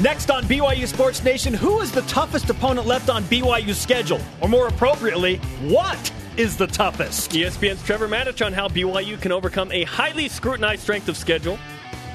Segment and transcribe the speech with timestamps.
[0.00, 4.20] Next on BYU Sports Nation, who is the toughest opponent left on BYU's schedule?
[4.42, 7.30] Or more appropriately, what is the toughest?
[7.30, 11.58] ESPN's Trevor Matich on how BYU can overcome a highly scrutinized strength of schedule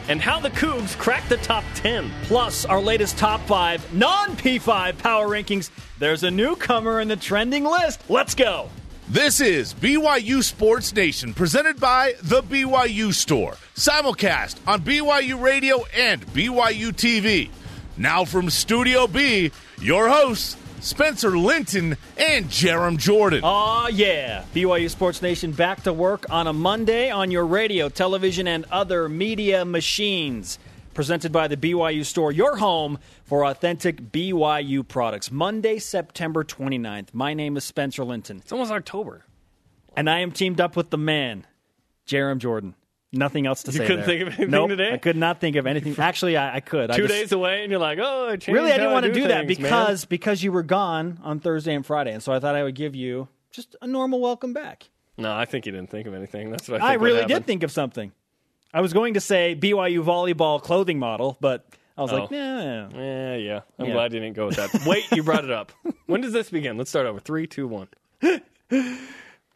[0.09, 2.12] and how the Cougs crack the top 10.
[2.25, 5.72] Plus, our latest top five non P5 power rankings.
[5.98, 8.00] There's a newcomer in the trending list.
[8.10, 8.70] Let's go.
[9.10, 13.58] This is BYU Sports Nation, presented by The BYU Store.
[13.76, 17.50] Simulcast on BYU Radio and BYU TV.
[18.02, 23.41] Now from Studio B, your hosts, Spencer Linton and Jarom Jordan.
[23.44, 24.44] Aw, yeah.
[24.55, 29.08] BYU Sports Nation back to work on a Monday on your radio, television, and other
[29.08, 30.58] media machines.
[30.95, 35.31] Presented by the BYU Store, your home for authentic BYU products.
[35.31, 37.13] Monday, September 29th.
[37.13, 38.38] My name is Spencer Linton.
[38.38, 39.25] It's almost October.
[39.95, 41.45] And I am teamed up with the man,
[42.08, 42.73] Jarom Jordan.
[43.13, 43.83] Nothing else to You say.
[43.83, 44.07] You couldn't there.
[44.07, 44.93] think of anything Nope, today?
[44.93, 45.95] I could not think of anything.
[45.99, 46.91] Actually, I, I could.
[46.91, 49.05] I Two just- days away, and you're like, oh, I changed Really, I didn't want
[49.05, 49.69] to do, that things, man.
[49.69, 52.75] because because you were gone on Thursday and Friday, and so I thought I would
[52.75, 54.89] give you just a normal welcome back.
[55.17, 56.52] No, I think you didn't think of anything.
[56.52, 57.02] That's what I think.
[57.02, 58.13] I really did think of something.
[58.73, 61.66] I was going to say BYU volleyball clothing model, but
[61.97, 62.16] I was Oh.
[62.21, 62.88] like, nah.
[62.95, 63.59] Yeah, yeah.
[63.77, 63.91] I'm Yeah.
[63.91, 64.86] glad you didn't go with that.
[64.88, 65.73] Wait, you brought it up.
[66.05, 66.77] When does this begin?
[66.77, 67.19] Let's start over.
[67.19, 67.89] Three, two, one.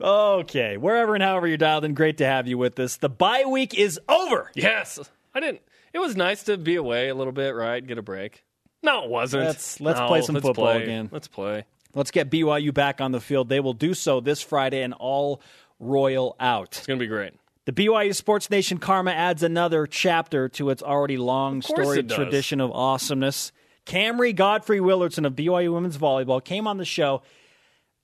[0.01, 2.97] Okay, wherever and however you're dialed in, great to have you with us.
[2.97, 4.51] The bye week is over.
[4.53, 4.99] Yes,
[5.33, 5.61] I didn't.
[5.93, 7.85] It was nice to be away a little bit, right?
[7.85, 8.43] Get a break.
[8.83, 9.45] No, it wasn't.
[9.45, 10.83] Let's- let's No, play some let's football play.
[10.83, 11.09] again.
[11.11, 11.63] Let's play.
[11.93, 13.47] Let's get BYU back on the field.
[13.47, 15.41] They will do so this Friday and all
[15.79, 16.75] royal out.
[16.77, 17.33] It's gonna be great.
[17.63, 22.07] The BYU Sports Nation Karma adds another chapter to its already long course storied it
[22.07, 22.17] does.
[22.17, 23.51] tradition of awesomeness.
[23.85, 27.21] Camry Godfrey Willardson of BYU Women's Volleyball came on the show.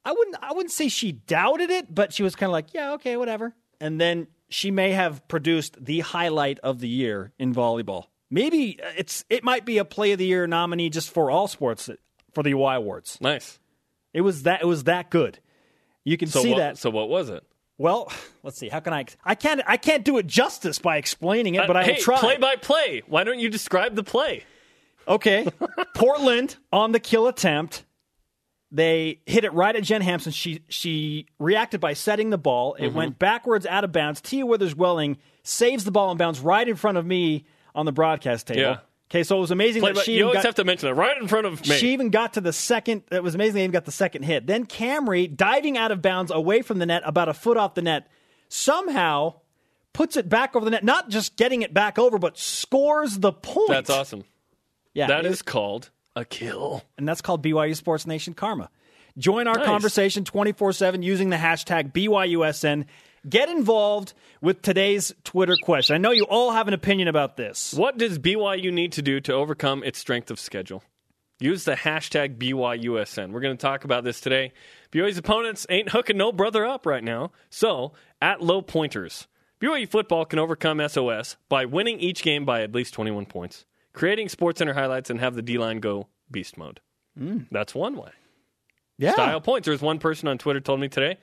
[0.06, 2.94] I wouldn't I wouldn't say she doubted it, but she was kind of like, yeah,
[2.94, 3.54] okay, whatever.
[3.80, 8.06] And then she may have produced the highlight of the year in volleyball.
[8.30, 11.90] Maybe it's it might be a play of the year nominee just for all sports
[12.34, 13.18] for the UI awards.
[13.22, 13.60] Nice.
[14.14, 15.40] It was that it was that good.
[16.04, 16.78] You can So see what, that.
[16.78, 17.44] So what was it?
[17.78, 18.11] Well,
[18.44, 18.70] let's see.
[18.70, 19.06] How can I?
[19.23, 19.61] I can't.
[19.67, 22.17] I can't do it justice by explaining it, but I Uh, hey, will try.
[22.20, 23.04] play by play.
[23.08, 24.44] Why don't you describe the play?
[25.08, 25.48] okay,
[25.95, 27.86] Portland on the kill attempt.
[28.71, 30.32] They hit it right at Jen Hamson.
[30.32, 32.73] She she reacted by setting the ball.
[32.73, 32.83] Mm-hmm.
[32.86, 34.21] It went backwards out of bounds.
[34.21, 37.45] Tia Withers Welling saves the ball in bounds right in front of me
[37.76, 38.61] on the broadcast table.
[38.61, 38.77] Yeah.
[39.10, 40.93] Okay, so it was amazing Play that she you always got, have to mention it
[40.93, 41.76] right in front of me.
[41.76, 43.04] she even got to the second.
[43.11, 44.48] It was amazing they even got the second hit.
[44.48, 47.81] Then Camry diving out of bounds away from the net, about a foot off the
[47.81, 48.08] net,
[48.48, 49.33] somehow
[49.92, 50.86] puts it back over the net.
[50.86, 53.67] Not just getting it back over, but scores the point.
[53.70, 54.23] That's awesome.
[54.93, 56.83] Yeah, That it- is called a kill.
[56.98, 58.70] and that's called BYU Sports Nation Karma.
[59.17, 59.66] Join our Nice.
[59.66, 62.86] conversation 24 7 using the hashtag BYUSN.
[63.30, 65.94] Get involved with today's Twitter question.
[65.94, 67.73] I know you all have an opinion about this.
[67.73, 70.83] What does BYU need to do to overcome its strength of schedule?
[71.39, 73.32] Use the hashtag BYUSN.
[73.32, 74.54] We're going to talk about this today.
[74.92, 77.32] BYU's opponents ain't hooking no brother up right now.
[77.49, 79.28] So, at low pointers,
[79.60, 84.30] BYU football can overcome SOS by winning each game by at least 21 points, creating
[84.30, 86.80] Sports Center highlights, and have the D line go beast mode.
[87.18, 87.40] Hmm.
[87.52, 88.12] That's one way.
[88.98, 89.14] Yeah.
[89.14, 89.66] Style points.
[89.66, 91.18] There's one person on Twitter told me today,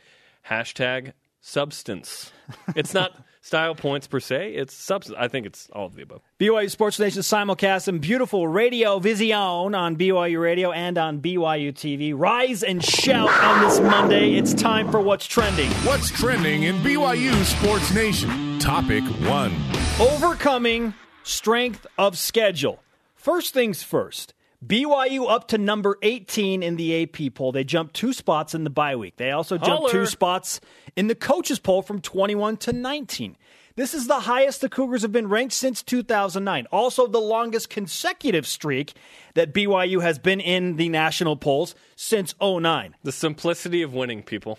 [0.48, 2.32] hashtag substance.
[2.74, 3.12] It's not
[3.42, 5.16] style points per se, it's substance.
[5.18, 6.22] I think it's all of the above.
[6.40, 12.14] BYU Sports Nation simulcast and beautiful Radio Vision on BYU Radio and on BYU TV.
[12.16, 14.34] Rise and shout on this Monday.
[14.34, 15.70] It's time for What's Trending.
[15.84, 18.58] What's trending in BYU Sports Nation?
[18.60, 19.54] Topic one.
[20.00, 20.94] Overcoming
[21.28, 22.82] strength of schedule.
[23.14, 24.34] First things first.
[24.66, 27.52] BYU up to number 18 in the AP poll.
[27.52, 29.16] They jumped two spots in the bye week.
[29.16, 29.92] They also jumped Holler.
[29.92, 30.60] two spots
[30.96, 33.36] in the coaches poll from 21 to 19.
[33.76, 36.66] This is the highest the Cougars have been ranked since 2009.
[36.72, 38.94] Also, the longest consecutive streak
[39.34, 42.96] that BYU has been in the national polls since 09.
[43.04, 44.58] The simplicity of winning, people.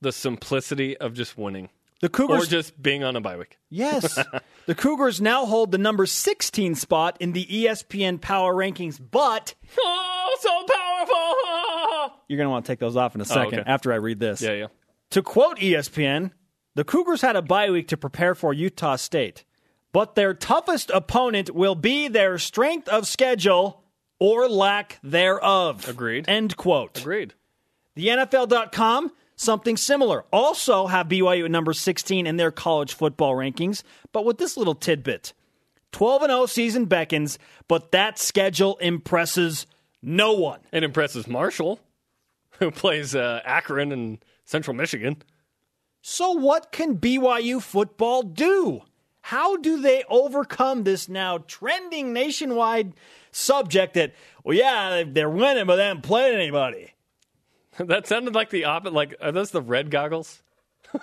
[0.00, 1.70] The simplicity of just winning.
[2.00, 3.56] The Cougars Or just being on a bye week.
[3.70, 4.18] Yes.
[4.66, 10.36] the Cougars now hold the number 16 spot in the ESPN Power Rankings, but Oh,
[10.40, 10.50] so
[12.10, 12.18] powerful!
[12.28, 13.70] you're going to want to take those off in a oh, second Oh, okay.
[13.70, 14.42] after I read this.
[14.42, 14.66] Yeah, yeah.
[15.10, 16.32] To quote ESPN,
[16.74, 19.44] the Cougars had a bye week to prepare for Utah State,
[19.92, 23.82] but their toughest opponent will be their strength of schedule
[24.18, 25.88] or lack thereof.
[25.88, 26.28] Agreed.
[26.28, 26.98] End quote.
[27.00, 27.32] Agreed.
[27.94, 30.24] The NFL.com, something similar.
[30.32, 34.74] Also have BYU at number 16 in their college football rankings, but with this little
[34.74, 35.32] tidbit
[35.92, 37.38] 12 0 season beckons,
[37.68, 39.66] but that schedule impresses
[40.02, 40.60] no one.
[40.72, 41.80] It impresses Marshall,
[42.58, 45.22] who plays uh, Akron and Central Michigan.
[46.02, 48.82] So, what can BYU football do?
[49.22, 52.92] How do they overcome this now trending nationwide
[53.32, 56.92] subject that, well, yeah, they're winning, but they haven't played anybody?
[57.86, 58.94] that sounded like the opposite.
[58.94, 60.42] Like, are those the red goggles?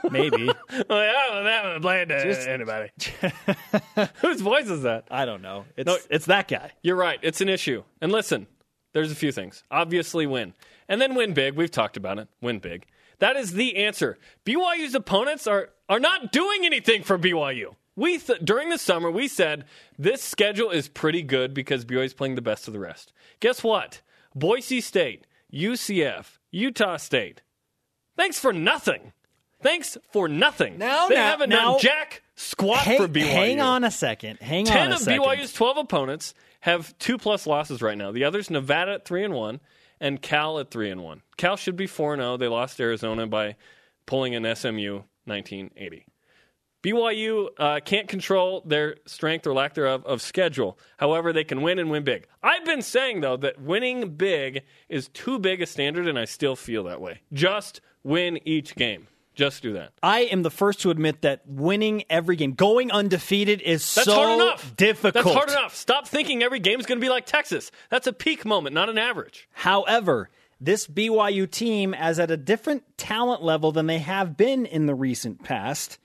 [0.12, 0.46] Maybe.
[0.46, 0.58] like,
[0.90, 2.90] oh, they haven't played uh, anybody.
[4.22, 5.08] Whose voice is that?
[5.12, 5.66] I don't know.
[5.76, 5.98] It's, No.
[6.10, 6.72] it's that guy.
[6.82, 7.20] You're right.
[7.22, 7.84] It's an issue.
[8.02, 8.48] And listen,
[8.94, 9.64] there's a few things.
[9.70, 10.54] Obviously, win.
[10.88, 11.56] And then win big.
[11.56, 12.28] We've talked about it.
[12.42, 12.86] Win big.
[13.20, 14.18] That is the answer.
[14.46, 17.76] BYU's opponents are, are not doing anything for BYU.
[17.96, 19.66] We th- during the summer we said
[20.00, 23.14] this schedule is pretty good because BYU is playing the best of the rest.
[23.40, 24.02] Guess what?
[24.34, 27.42] Boise State, UCF, Utah State.
[28.16, 29.12] Thanks for nothing.
[29.62, 30.78] Thanks for nothing.
[30.78, 33.26] Now, they now- haven't now- done jack squat Hang, for BYU.
[33.26, 34.40] hang on a second.
[34.40, 35.22] Hang 10 on a of second.
[35.24, 38.12] BYU's 12 opponents have two plus losses right now.
[38.12, 39.60] The others, Nevada at 3 and 1
[40.00, 41.22] and Cal at 3 and 1.
[41.38, 42.38] Cal should be 4 and 0.
[42.38, 43.56] They lost Arizona by
[44.06, 46.06] pulling an SMU 1980.
[46.84, 50.78] BYU uh, can't control their strength or lack thereof of schedule.
[50.98, 52.28] However, they can win and win big.
[52.44, 56.58] I've been saying, though, that winning big is too big a standard, and I still
[56.58, 57.22] feel that way.
[57.32, 59.08] Just win each game.
[59.34, 59.94] Just do that.
[60.04, 64.14] I am the first to admit that winning every game, going undefeated, is That's so
[64.14, 64.76] hard enough.
[64.76, 65.24] difficult.
[65.24, 65.74] That's hard enough.
[65.76, 67.72] Stop thinking every game is going to be like Texas.
[67.90, 69.48] That's a peak moment, not an average.
[69.54, 70.30] However,
[70.62, 74.94] this BYU team is at a different talent level than they have been in the
[74.96, 75.98] recent past.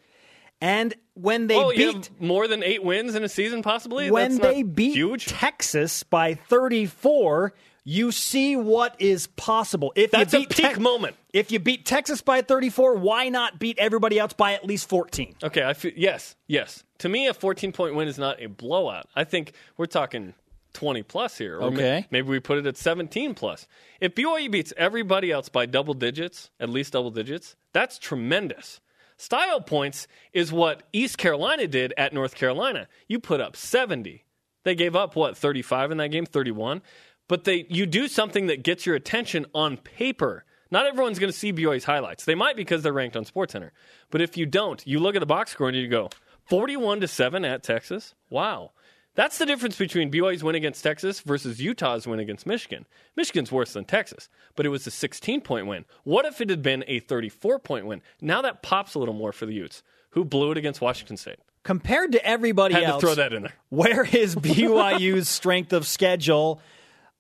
[0.61, 4.11] And when they oh, beat more than eight wins in a season, possibly.
[4.11, 5.27] when That's not they beat huge.
[5.27, 7.53] Texas by 34,
[7.85, 9.93] you see what is possible.
[9.95, 11.17] If That's you a beat peak Tex- moment.
[11.33, 15.37] If you beat Texas by 34, why not beat everybody else by at least 14?
[15.45, 16.83] Okay, I feel, yes, yes.
[16.99, 19.09] To me, a 14 point win is not a blowout.
[19.15, 20.35] I think we're talking
[20.75, 21.61] 20 plus here.
[21.61, 22.07] Okay.
[22.11, 23.67] maybe we put it at 17 plus.
[24.01, 28.81] If BYU beats everybody else by double digits, at least double digits, that's tremendous.
[29.19, 32.87] Style points is what East Carolina did at North Carolina.
[33.09, 34.25] You put up 70.
[34.63, 36.83] They gave up what 35 in that game, 31.
[37.27, 40.45] But they you do something that gets your attention on paper.
[40.71, 42.25] Not everyone's going to see BYU's highlights.
[42.25, 43.71] They might because they're ranked on SportsCenter.
[44.11, 46.11] But if you don't, you look at the box score and you go
[46.45, 48.15] 41 to 7 at Texas.
[48.31, 48.73] Wow.
[49.19, 52.87] That's the difference between BYU's win against Texas versus Utah's win against Michigan.
[53.17, 55.87] Michigan's worse than Texas, but it was a 16 point win.
[56.05, 58.01] What if it had been a 34 point win?
[58.21, 61.41] Now that pops a little more for the Utes, who blew it against Washington State.
[61.65, 63.55] Compared to everybody Had else, to throw that in there.
[63.71, 66.61] where is BYU's strength of schedule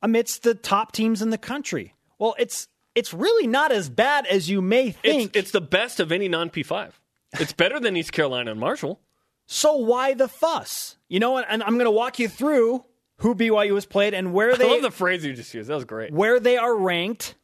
[0.00, 1.94] amidst the top teams in the country?
[2.16, 5.34] Well, it's it's really not as bad as you may It's, think.
[5.34, 6.92] it's the best of any non P5.
[7.40, 9.00] It's better than East Carolina and Marshall.
[9.46, 10.94] so why the fuss?
[11.08, 12.84] You know, and, and I'm going to walk you through
[13.18, 14.66] who BYU has played and where they.
[14.66, 15.68] I love the phrase you just used.
[15.68, 16.12] That was great.
[16.12, 17.34] where they are ranked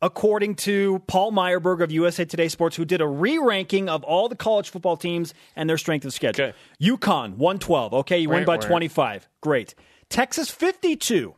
[0.00, 4.34] according to Paul Myerberg of USA Today Sports, who did a re-ranking of all the
[4.34, 6.46] college football teams and their strength of schedule.
[6.46, 6.56] Okay.
[6.80, 7.94] UConn 112.
[7.94, 8.62] Okay, you win by right.
[8.62, 9.28] 25.
[9.40, 9.74] Great.
[10.08, 11.34] Texas 52.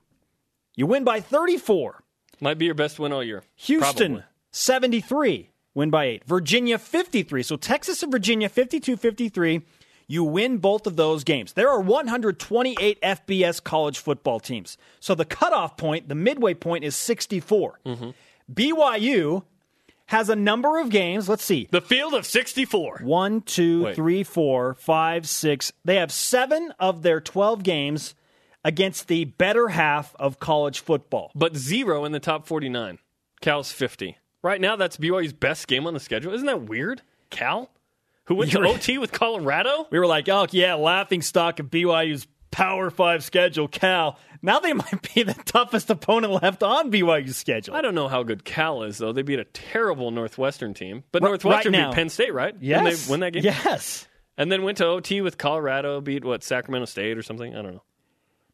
[0.76, 2.02] You win by 34.
[2.40, 3.44] Might be your best win all year.
[3.56, 4.24] Houston Probably.
[4.50, 6.24] 73, win by 8.
[6.24, 7.42] Virginia 53.
[7.42, 9.62] So Texas and Virginia 52 53.
[10.06, 11.54] You win both of those games.
[11.54, 14.76] There are 128 FBS college football teams.
[15.00, 17.80] So the cutoff point, the midway point, is 64.
[17.86, 18.10] Mm-hmm.
[18.52, 19.44] BYU
[20.06, 21.28] has a number of games.
[21.28, 21.68] Let's see.
[21.70, 23.00] The field of 64.
[23.02, 23.96] One, two, Wait.
[23.96, 25.72] three, four, five, six.
[25.84, 28.14] They have seven of their 12 games
[28.62, 31.30] against the better half of college football.
[31.34, 32.98] but zero in the top 49.
[33.40, 34.18] Cal's 50.
[34.42, 36.32] Right now, that's BYU's best game on the schedule.
[36.34, 37.00] Isn't that weird?
[37.30, 37.70] Cal,
[38.26, 39.86] who went to You're- OT with Colorado?
[39.90, 44.18] We were like, oh, yeah, laughing stock of BYU's Power Five schedule, Cal.
[44.40, 47.74] Now they might be the toughest opponent left on BYU's schedule.
[47.74, 49.12] I don't know how good Cal is, though.
[49.12, 51.02] They beat a terrible Northwestern team.
[51.12, 52.54] But Ri- Northwestern right beat Penn State, right?
[52.60, 53.08] Yes.
[53.08, 53.42] When they win that game?
[53.44, 54.06] Yes.
[54.36, 57.54] And then went to OT with Colorado, beat, what, Sacramento State or something?
[57.54, 57.82] I don't know.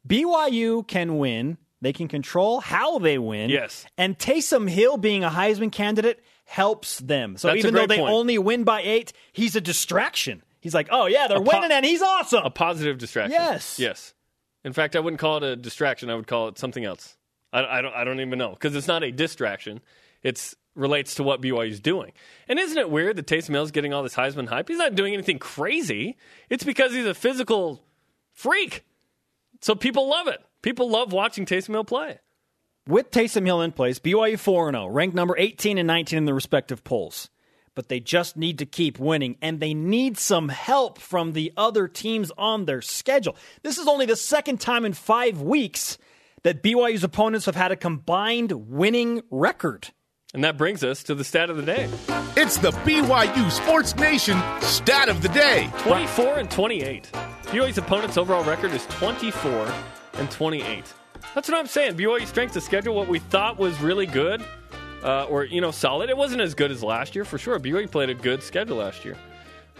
[0.07, 1.57] BYU can win.
[1.81, 3.49] They can control how they win.
[3.49, 3.85] Yes.
[3.97, 7.37] And Taysom Hill being a Heisman candidate helps them.
[7.37, 8.11] So That's even though they point.
[8.13, 10.43] only win by eight, he's a distraction.
[10.59, 12.43] He's like, oh, yeah, they're po- winning and he's awesome.
[12.43, 13.31] A positive distraction.
[13.39, 13.79] Yes.
[13.79, 14.13] Yes.
[14.65, 16.09] In fact, I wouldn't call it a distraction.
[16.09, 17.15] I would call it something else.
[17.53, 17.93] I, I don't.
[17.93, 19.79] I don't even know because it's not a distraction.
[20.23, 22.11] It's relates to what BYU's doing.
[22.49, 24.67] And isn't it weird that Taysom Hill's getting all this Heisman hype?
[24.67, 26.17] He's not doing anything crazy.
[26.49, 27.81] It's because he's a physical
[28.33, 28.85] freak.
[29.61, 30.41] So people love it.
[30.61, 32.19] People love watching Taysom Hill play.
[32.87, 36.33] With Taysom Hill in place, BYU 4 0, ranked number 18 and 19 in the
[36.33, 37.29] respective polls.
[37.75, 41.87] But they just need to keep winning, and they need some help from the other
[41.87, 43.35] teams on their schedule.
[43.61, 45.99] This is only the second time in five weeks
[46.41, 49.89] that BYU's opponents have had a combined winning record.
[50.33, 51.87] And that brings us to the stat of the day
[52.35, 55.69] It's the BYU Sports Nation stat of the day.
[55.79, 57.11] 24 and 28.
[57.11, 59.71] BYU's opponent's overall record is 24
[60.13, 60.93] and 28.
[61.33, 61.95] That's what I'm saying.
[61.95, 64.43] BYU strength of schedule, what we thought was really good,
[65.01, 66.09] uh, or, you know, solid.
[66.09, 67.57] It wasn't as good as last year, for sure.
[67.57, 69.15] BYU played a good schedule last year.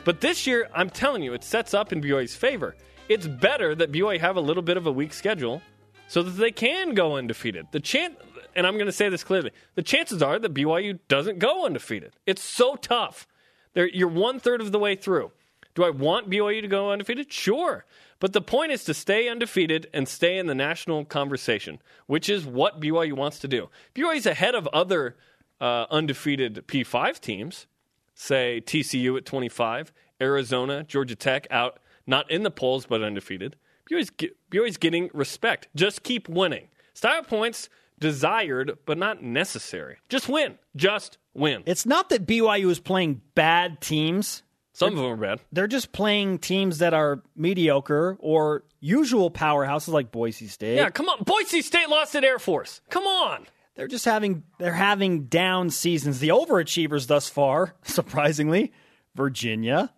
[0.05, 2.75] But this year, I'm telling you, it sets up in BYU's favor.
[3.09, 5.61] It's better that BYU have a little bit of a weak schedule
[6.07, 7.67] so that they can go undefeated.
[7.71, 8.15] The chance,
[8.55, 12.15] and I'm going to say this clearly, the chances are that BYU doesn't go undefeated.
[12.25, 13.27] It's so tough.
[13.73, 15.31] They're, you're one third of the way through.
[15.75, 17.31] Do I want BYU to go undefeated?
[17.31, 17.85] Sure.
[18.21, 22.45] But the point is to stay undefeated and stay in the national conversation, which is
[22.45, 23.69] what BYU wants to do.
[23.95, 25.17] BYU is ahead of other
[25.59, 27.65] uh, undefeated P5 teams,
[28.13, 33.55] say TCU at 25, Arizona, Georgia Tech out, not in the polls, but undefeated.
[33.89, 34.11] BYU's,
[34.51, 35.67] BYU's getting respect.
[35.75, 36.67] Just keep winning.
[36.93, 39.97] Style points desired, but not necessary.
[40.09, 40.59] Just win.
[40.75, 41.63] Just win.
[41.65, 44.43] It's not that BYU is playing bad teams.
[44.73, 45.41] Some of them are bad.
[45.51, 50.77] They're just playing teams that are mediocre or usual powerhouses like Boise State.
[50.77, 51.23] Yeah, come on.
[51.23, 52.81] Boise State lost at Air Force.
[52.89, 53.47] Come on.
[53.75, 56.19] They're just having they're having down seasons.
[56.19, 58.71] The overachievers thus far, surprisingly,
[59.15, 59.93] Virginia,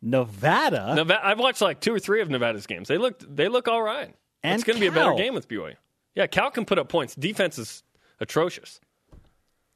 [0.00, 0.94] Nevada.
[0.94, 2.88] Nevada I've watched like two or three of Nevada's games.
[2.88, 4.14] They look they look all right.
[4.42, 5.74] And it's going to be a better game with BYU.
[6.14, 7.14] Yeah, Cal can put up points.
[7.14, 7.82] Defense is
[8.20, 8.78] atrocious.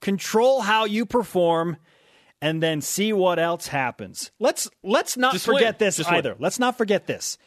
[0.01, 1.79] Control how you perform
[2.41, 4.31] and then see what else happens.
[4.39, 5.87] Let's let's not Just forget win.
[5.87, 6.37] this Just either.
[6.39, 7.39] Let's not forget this.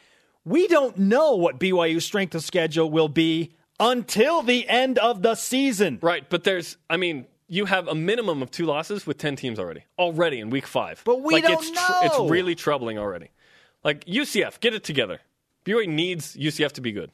[0.44, 5.34] We don't know what BYU's strength of schedule will be until the end of the
[5.34, 5.98] season.
[6.02, 9.58] Right, but there's I mean, you have a minimum of two losses with 10 teams
[9.58, 9.84] already.
[9.98, 11.02] Already in week 5.
[11.04, 12.00] But we like, don't it's know.
[12.02, 13.30] it's really troubling already.
[13.84, 15.20] Like UCF, get it together.
[15.64, 17.10] BYU needs UCF to be good.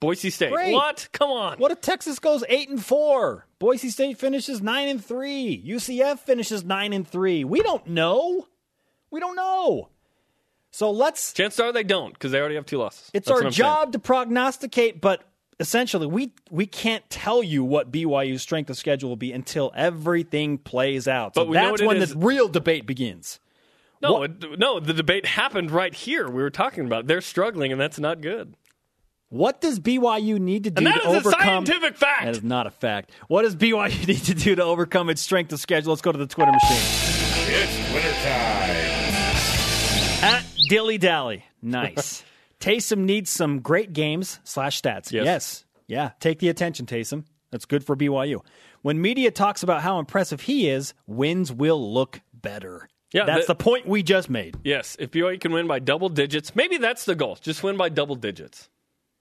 [0.00, 0.52] Boise State.
[0.52, 0.72] Great.
[0.72, 1.08] What?
[1.12, 1.58] Come on.
[1.58, 3.46] What if Texas goes eight and four?
[3.58, 5.62] Boise State finishes nine and three.
[5.66, 7.44] UCF finishes nine and three.
[7.44, 8.46] We don't know.
[9.10, 9.88] We don't know.
[10.70, 11.32] So let's.
[11.32, 13.10] Chances are they don't because they already have two losses.
[13.14, 13.52] It's That's our I'm saying.
[13.52, 15.24] job to prognosticate, but
[15.58, 20.58] essentially, we we can't tell you what BYU's strength of schedule will be until everything
[20.58, 21.34] plays out.
[21.34, 23.40] So But that's when is- the real debate begins.
[24.00, 26.28] No, it, no, the debate happened right here.
[26.28, 27.00] We were talking about.
[27.00, 27.06] it.
[27.08, 28.54] They're struggling, and that's not good.
[29.30, 31.66] What does BYU need to do And that to is a overcome?
[31.66, 32.24] scientific fact.
[32.24, 33.10] That is not a fact.
[33.28, 35.90] What does BYU need to do to overcome its strength of schedule?
[35.90, 36.78] Let's go to the Twitter machine.
[37.50, 38.88] It's winter time.
[40.24, 41.44] At Dilly Dally.
[41.60, 42.24] Nice.
[42.60, 45.12] Taysom needs some great games slash stats.
[45.12, 45.64] Yes.
[45.86, 46.10] Yeah.
[46.20, 47.24] Take the attention, Taysom.
[47.50, 48.40] That's good for BYU.
[48.82, 52.88] When media talks about how impressive he is, wins will look better.
[53.12, 54.56] Yeah, That's the- the point we just made.
[54.64, 57.36] Yes, if BYU can win by double digits, maybe that's the goal.
[57.40, 58.68] Just win by double digits.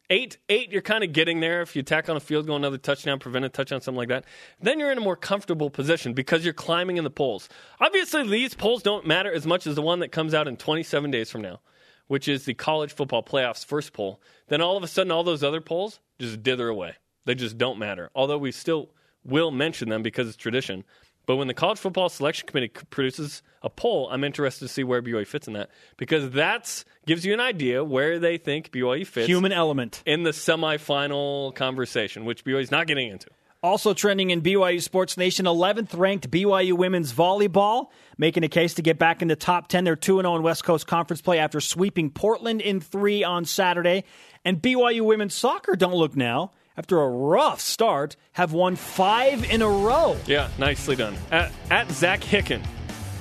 [0.09, 1.61] Eight, eight, you're kind of getting there.
[1.61, 4.23] If you tack on a field goal, another touchdown, prevent a touchdown, something like that,
[4.61, 7.49] then you're in a more comfortable position because you're climbing in the polls.
[7.81, 11.11] Obviously, these polls don't matter as much as the one that comes out in 27
[11.11, 11.59] days from now,
[12.07, 14.21] which is the college football playoffs first poll.
[14.47, 16.93] Then all of a sudden, all those other polls just dither away.
[17.25, 18.09] They just don't matter.
[18.15, 18.91] Although we still
[19.25, 20.85] will mention them because it's tradition.
[21.27, 25.03] But when the college football selection committee produces a poll, I'm interested to see where
[25.03, 29.27] BYU fits in that because that gives you an idea where they think BYU fits
[29.27, 30.01] Human element.
[30.05, 33.27] in the semifinal conversation, which BYU is not getting into.
[33.61, 38.81] Also trending in BYU Sports Nation, 11th ranked BYU women's volleyball, making a case to
[38.81, 39.83] get back in the top 10.
[39.83, 44.05] They're 2 0 in West Coast Conference play after sweeping Portland in three on Saturday.
[44.45, 49.63] And BYU women's soccer, don't look now, after a rough start, have won five in
[49.63, 50.15] a row.
[50.27, 51.17] Yeah, nicely done.
[51.31, 52.63] At, at Zach Hicken,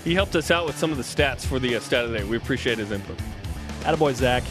[0.04, 2.18] he helped us out with some of the stats for the uh, stat of the
[2.18, 2.24] day.
[2.24, 3.16] We appreciate his input.
[3.80, 4.44] Attaboy, Zach.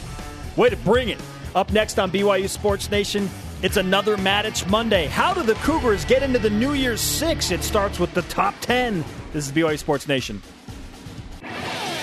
[0.56, 1.20] Way to bring it.
[1.54, 3.30] Up next on BYU Sports Nation,
[3.62, 5.06] it's another Matich Monday.
[5.06, 7.50] How do the Cougars get into the New Year's Six?
[7.50, 9.04] It starts with the top 10.
[9.32, 10.42] This is BYU Sports Nation.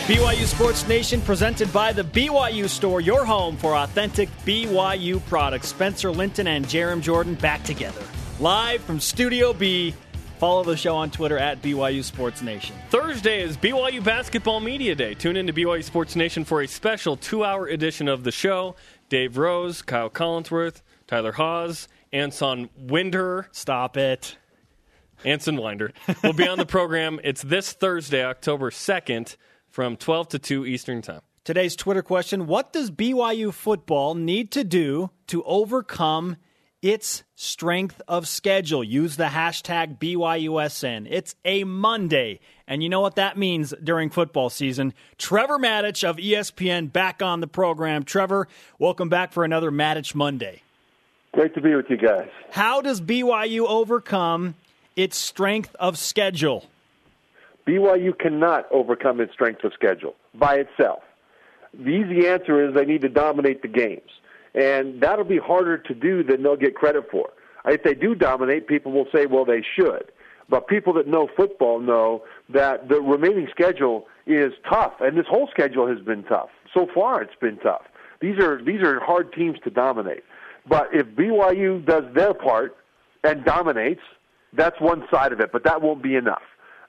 [0.03, 5.69] BYU Sports Nation presented by the BYU Store, your home for authentic BYU products.
[5.69, 8.01] Spencer Linton and Jarom Jordan back together.
[8.41, 9.95] Live from Studio B.
[10.39, 12.75] Follow the show on Twitter at BYU Sports Nation.
[12.89, 15.13] Thursday is BYU Basketball Media Day.
[15.13, 18.75] Tune in to BYU Sports Nation for a special two hour edition of the show.
[19.07, 24.35] Dave Rose, Kyle Collinsworth, Tyler Haws, Anson Winder, Stop it.
[25.23, 27.21] Anson Winder will be on the program.
[27.23, 29.37] It's this Thursday, October 2nd,
[29.73, 31.21] from 12 to 2 Eastern Time.
[31.43, 36.37] Today's Twitter question What does BYU football need to do to overcome
[36.83, 38.83] its strength of schedule?
[38.83, 41.07] Use the hashtag BYUSN.
[41.09, 42.39] It's a Monday.
[42.67, 44.93] And you know what that means during football season.
[45.17, 48.03] Trevor Matich of ESPN back on the program.
[48.03, 50.61] Trevor, welcome back for another Matich Monday.
[51.33, 52.29] Great to be with you guys.
[52.51, 54.53] How does BYU overcome
[54.95, 56.69] its strength of schedule?
[57.67, 61.03] BYU cannot overcome its strength of schedule by itself.
[61.73, 64.09] The easy answer is they need to dominate the games.
[64.53, 67.29] And that'll be harder to do than they'll get credit for.
[67.65, 70.11] If they do dominate, people will say, well, they should.
[70.49, 75.47] But people that know football know that the remaining schedule is tough, and this whole
[75.49, 76.49] schedule has been tough.
[76.73, 77.83] So far, it's been tough.
[78.19, 80.23] These are these are hard teams to dominate.
[80.67, 82.75] But if BYU does their part
[83.23, 84.01] and dominates,
[84.53, 85.51] that's one side of it.
[85.51, 86.41] But that won't be enough.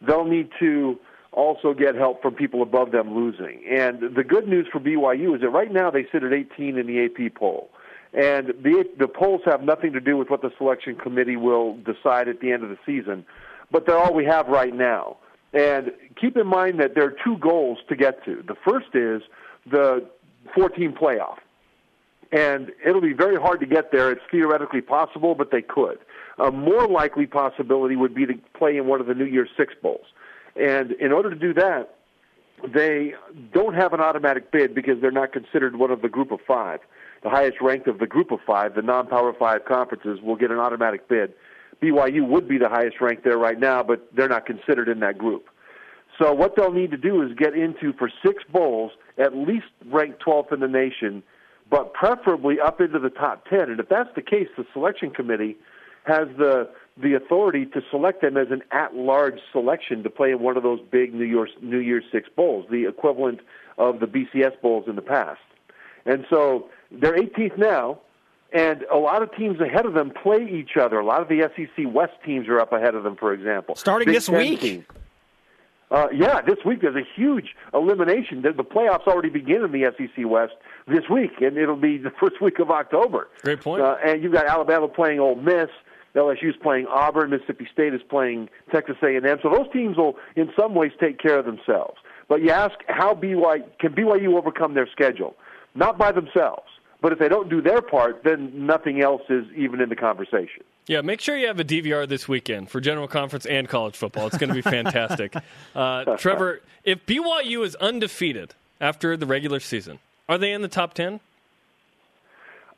[0.07, 0.99] They'll need to
[1.33, 3.63] also get help from people above them losing.
[3.69, 6.87] And the good news for BYU is that right now they sit at 18 in
[6.87, 7.71] the AP poll.
[8.13, 12.29] And the the polls have nothing to do with what the selection committee will decide
[12.29, 13.27] at the end of the season,
[13.73, 15.17] but they're all we have right now.
[15.53, 18.45] And keep in mind that there are two goals to get to.
[18.47, 19.23] The first is
[19.69, 20.09] the
[20.55, 21.39] 14 playoff.
[22.33, 24.11] And it'll be very hard to get there.
[24.11, 25.99] It's theoretically possible, but they could.
[26.39, 29.75] A more likely possibility would be to play in one of the New Year's Six
[29.81, 30.07] Bowls.
[30.57, 31.97] And in order to do that,
[32.73, 33.15] they
[33.53, 36.81] don't have an automatic bid because they're not considered one of the group of five.
[37.23, 40.51] The highest ranked of the group of five, the non power five conferences, will get
[40.51, 41.35] an automatic bid.
[41.83, 45.19] BYU would be the highest ranked there right now, but they're not considered in that
[45.19, 45.49] group.
[46.19, 50.23] So what they'll need to do is get into for six bowls, at least ranked
[50.25, 51.23] 12th in the nation,
[51.71, 53.63] but preferably up into the top 10.
[53.63, 55.57] And if that's the case, the selection committee
[56.05, 60.57] has the the authority to select them as an at-large selection to play in one
[60.57, 63.41] of those big New Year's New Year's Six bowls, the equivalent
[63.79, 65.41] of the BCS bowls in the past.
[66.07, 67.99] And so they're 18th now,
[68.53, 71.01] and a lot of teams ahead of them play each other.
[71.01, 73.75] A lot of the SEC West teams are up ahead of them, for example.
[73.75, 74.61] Starting Big this Ten week.
[74.61, 74.85] teams.
[75.91, 78.43] Uh, yeah, this week there's a huge elimination.
[78.43, 80.55] The, the playoffs already begin in the SEC West
[80.87, 83.29] this week, and it'll be the first week of October.
[83.43, 83.83] Great point.
[83.83, 85.69] Uh, and you've got Alabama playing Ole Miss.
[86.15, 87.31] LSU's playing Auburn.
[87.31, 89.39] Mississippi State is playing Texas A&M.
[89.43, 91.99] So those teams will, in some ways, take care of themselves.
[92.29, 95.37] But you ask how BYU can BYU overcome their schedule?
[95.75, 96.69] Not by themselves.
[97.01, 100.63] But if they don't do their part, then nothing else is even in the conversation.
[100.87, 104.27] Yeah, make sure you have a DVR this weekend for General Conference and college football.
[104.27, 105.35] It's going to be fantastic.
[105.75, 109.99] uh, Trevor, if BYU is undefeated after the regular season,
[110.31, 111.21] are they in the top 10?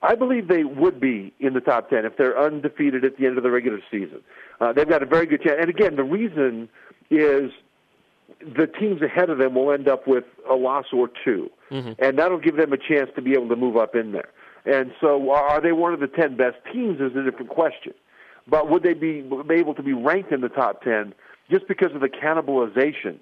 [0.02, 3.38] I believe they would be in the top 10 if they're undefeated at the end
[3.38, 4.20] of the regular season.
[4.60, 5.56] Uh, they've got a very good chance.
[5.60, 6.68] And again, the reason
[7.10, 7.50] is
[8.40, 11.50] the teams ahead of them will end up with a loss or 2
[11.98, 14.28] and that'll give them a chance to be able to move up in there.
[14.64, 17.94] And so, are they one of the 10 best teams is a different question.
[18.48, 21.14] But would they be, be able to be ranked in the top 10
[21.50, 23.18] just because of the cannibalization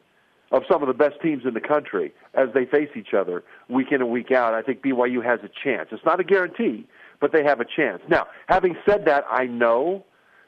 [0.53, 3.89] of some of the best teams in the country as they face each other week
[3.91, 4.55] in and week out?
[4.55, 5.89] I think BYU has a chance.
[5.93, 6.87] It's not a guarantee,
[7.21, 8.03] but they have a chance.
[8.09, 10.05] Now, having said that, I know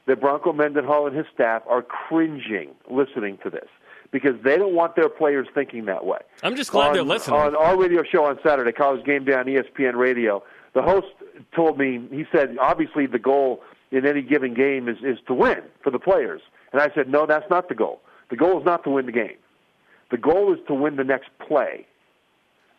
[0.07, 3.67] that Bronco Mendenhall and his staff are cringing listening to this
[4.11, 6.19] because they don't want their players thinking that way.
[6.43, 7.39] I'm just glad on, they're listening.
[7.39, 11.07] On our radio show on Saturday, College Game Day on ESPN Radio, the host
[11.55, 15.61] told me, he said, obviously the goal in any given game is, is to win
[15.83, 16.41] for the players.
[16.71, 18.01] And I said, no, that's not the goal.
[18.29, 19.37] The goal is not to win the game.
[20.11, 21.85] The goal is to win the next play.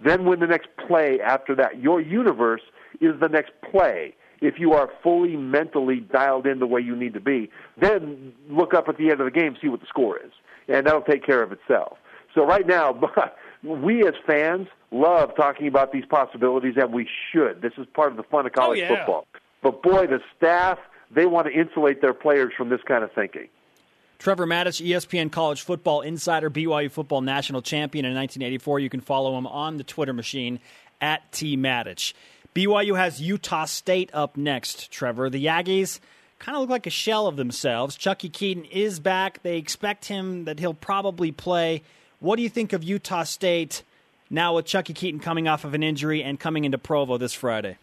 [0.01, 1.81] Then win the next play after that.
[1.81, 2.63] Your universe
[3.01, 4.15] is the next play.
[4.41, 8.73] If you are fully mentally dialed in the way you need to be, then look
[8.73, 10.31] up at the end of the game, see what the score is,
[10.69, 11.99] and that'll take care of itself.
[12.35, 12.97] So right now,
[13.65, 17.63] we as fans love talking about these possibilities, and we should.
[17.63, 18.97] This is part of the fun of oh, college yeah.
[18.97, 19.27] football.
[19.61, 20.79] But boy, the staff
[21.11, 23.49] they want to insulate their players from this kind of thinking.
[24.19, 28.81] Trevor Matich, ESPN college football insider, BYU football national champion in 1984.
[28.81, 30.59] You can follow him on the Twitter machine
[31.01, 32.15] at T Matich.
[32.55, 35.31] BYU has Utah State up next, Trevor.
[35.31, 36.01] The Aggies
[36.41, 37.95] kind of look like a shell of themselves.
[37.95, 39.43] Chuckie Keeton is back.
[39.45, 41.83] They expect him that he'll probably play.
[42.19, 43.85] What do you think of Utah State
[44.31, 47.77] now with Chuckie Keeton coming off of an injury and coming into Provo this Friday?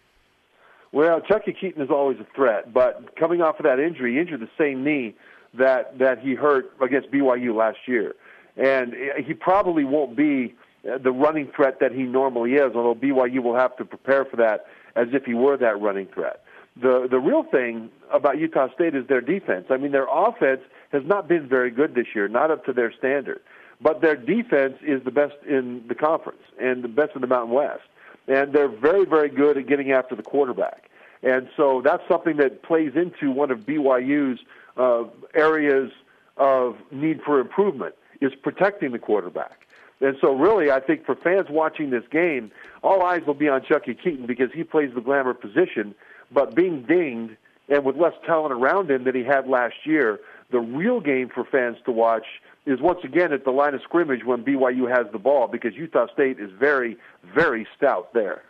[0.91, 4.41] Well, Chuckie Keeton is always a threat, but coming off of that injury, he injured
[4.41, 5.15] the same knee
[5.57, 8.15] that that he hurt against BYU last year,
[8.57, 8.93] and
[9.25, 10.55] he probably won't be
[10.89, 12.75] uh, the running threat that he normally is.
[12.75, 16.43] Although BYU will have to prepare for that as if he were that running threat.
[16.81, 19.67] The the real thing about Utah State is their defense.
[19.69, 22.91] I mean, their offense has not been very good this year, not up to their
[22.93, 23.41] standard.
[23.81, 27.53] But their defense is the best in the conference and the best in the Mountain
[27.53, 27.83] West.
[28.27, 30.89] And they're very, very good at getting after the quarterback.
[31.21, 34.39] And so that's something that plays into one of BYU's
[34.77, 35.91] uh, areas
[36.37, 39.65] of need for improvement is protecting the quarterback.
[40.01, 42.51] And so, really, I think for fans watching this game,
[42.83, 45.95] all eyes will be on Chuckie Keeton because he plays the glamour position.
[46.31, 47.37] But being dinged
[47.69, 50.19] and with less talent around him than he had last year,
[50.51, 52.25] The real game for fans to watch
[52.65, 56.07] is once again at the line of scrimmage when BYU has the ball because Utah
[56.13, 56.97] State is very,
[57.33, 58.43] very stout there.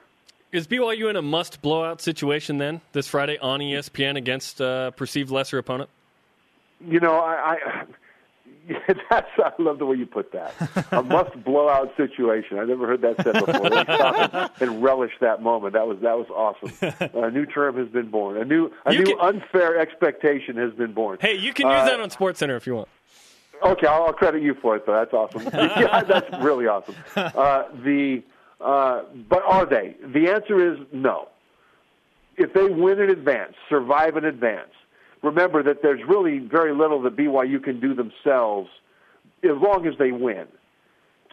[0.52, 5.32] Is BYU in a must blowout situation then this Friday on ESPN against a perceived
[5.32, 5.90] lesser opponent?
[6.80, 7.84] You know, I, I
[9.10, 10.54] that's I love the way you put that.
[10.92, 12.58] A must blowout situation.
[12.60, 13.70] I never heard that said before.
[13.70, 15.74] Let's stop and, and relish that moment.
[15.74, 16.74] That was that was awesome.
[17.14, 18.38] A new term has been born.
[18.38, 21.18] A new a You new can- unfair expectation has been born.
[21.22, 22.88] Hey, you can use Uh, that on SportsCenter if you want.
[23.64, 24.94] Okay, I'll, I'll credit you for it, though.
[24.94, 25.44] That's awesome.
[25.54, 26.96] yeah, that's really awesome.
[27.16, 28.22] Uh, the
[28.60, 29.96] uh, but are they?
[30.06, 31.30] The answer is no.
[32.38, 34.72] If they win in advance, survive in advance,
[35.26, 38.70] remember that there's really very little that BYU can do themselves,
[39.44, 40.48] as long as they win,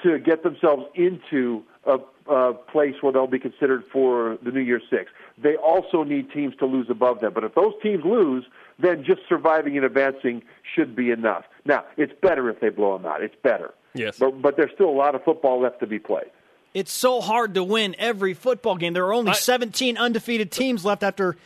[0.03, 4.83] to get themselves into a, a place where they'll be considered for the New Year's
[4.91, 5.11] Six.
[5.41, 7.33] They also need teams to lose above them.
[7.35, 8.45] But if those teams lose,
[8.79, 10.43] then just surviving and advancing
[10.75, 11.45] should be enough.
[11.65, 13.23] Now, it's better if they blow them out.
[13.23, 13.75] It's better.
[13.95, 14.19] Yes.
[14.19, 16.31] But, but there's still a lot of football left to be played.
[16.75, 18.95] It's so hard to win every football game.
[18.95, 21.37] There are only I- 17 undefeated teams left after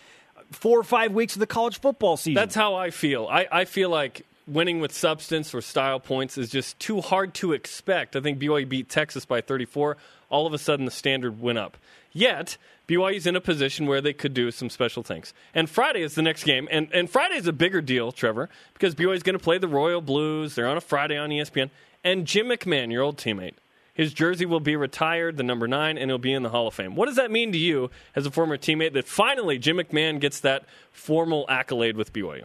[0.56, 2.34] four or five weeks of the college football season.
[2.34, 3.28] That's how I feel.
[3.30, 7.52] I, I feel like winning with substance or style points is just too hard to
[7.52, 8.16] expect.
[8.16, 9.96] I think BYU beat Texas by 34.
[10.28, 11.76] All of a sudden, the standard went up.
[12.12, 12.56] Yet,
[12.88, 15.34] BYU's in a position where they could do some special things.
[15.54, 16.68] And Friday is the next game.
[16.70, 20.00] And, and Friday is a bigger deal, Trevor, because BYU's going to play the Royal
[20.00, 20.54] Blues.
[20.54, 21.70] They're on a Friday on ESPN.
[22.02, 23.54] And Jim McMahon, your old teammate,
[23.96, 26.74] his jersey will be retired, the number nine, and he'll be in the Hall of
[26.74, 26.96] Fame.
[26.96, 30.40] What does that mean to you as a former teammate that finally Jim McMahon gets
[30.40, 32.42] that formal accolade with BYU?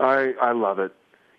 [0.00, 0.92] I I love it.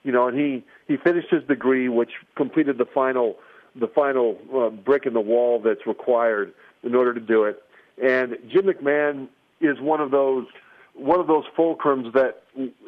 [0.03, 3.37] You know, and he he finished his degree, which completed the final
[3.75, 7.63] the final uh, brick in the wall that's required in order to do it.
[8.01, 9.27] And Jim McMahon
[9.59, 10.45] is one of those
[10.93, 12.43] one of those fulcrums that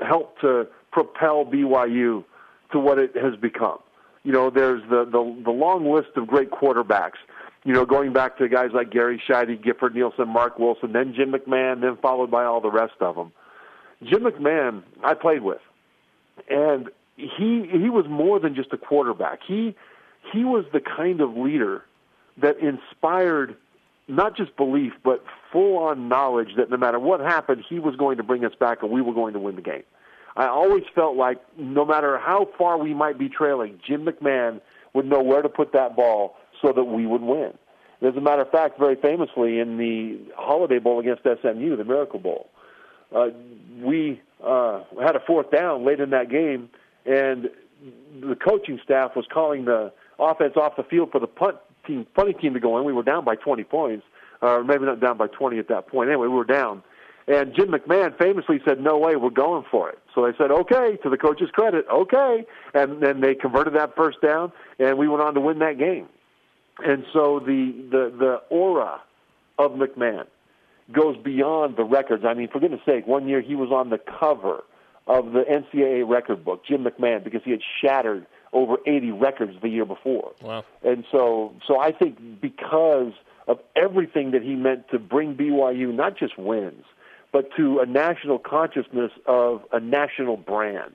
[0.06, 2.24] helped to propel BYU
[2.74, 3.80] to what it has become.
[4.24, 7.18] You know, there's the the, the long list of great quarterbacks.
[7.64, 11.34] You know, going back to guys like Gary Sheide, Gifford Nielsen, Mark Wilson, then Jim
[11.34, 13.34] McMahon, then followed by all the rest of them.
[14.04, 15.62] Jim McMahon, I played with,
[16.50, 19.40] and he he was more than just a quarterback.
[19.46, 19.76] He
[20.32, 21.84] he was the kind of leader
[22.38, 23.58] that inspired
[24.08, 28.18] not just belief, but full on knowledge that no matter what happened, he was going
[28.18, 29.84] to bring us back and we were going to win the game.
[30.38, 34.62] I always felt like no matter how far we might be trailing, Jim McMahon
[34.94, 37.54] would know where to put that ball so that we would win.
[38.00, 41.84] And as a matter of fact, very famously in the Holiday Bowl against SMU, the
[41.84, 42.50] Miracle Bowl,
[43.16, 43.30] uh,
[43.82, 46.70] we uh, had a fourth down late in that game,
[47.08, 47.50] and
[48.22, 52.38] the coaching staff was calling the offense off the field for the punt team, punting
[52.38, 52.86] team to go in.
[52.86, 54.06] We were down by 20 points,
[54.42, 56.10] or maybe not down by 20 at that point.
[56.10, 56.84] Anyway, we were down.
[57.28, 60.98] And Jim McMahon famously said, "No way, we're going for it." So they said, "Okay."
[61.04, 62.46] To the coach's credit, okay.
[62.74, 66.08] And then they converted that first down, and we went on to win that game.
[66.80, 69.02] And so the the the aura
[69.60, 70.26] of McMahon
[70.92, 72.24] goes beyond the records.
[72.26, 74.64] I mean, for goodness sake, one year he was on the cover
[75.06, 79.70] of the NCAA record book, Jim McMahon, because he had shattered over 80 records the
[79.70, 80.34] year before.
[80.42, 80.64] Wow.
[80.84, 83.14] And so, so I think because
[83.48, 86.84] of everything that he meant to bring BYU, not just wins,
[87.32, 90.94] but to a national consciousness of a national brand.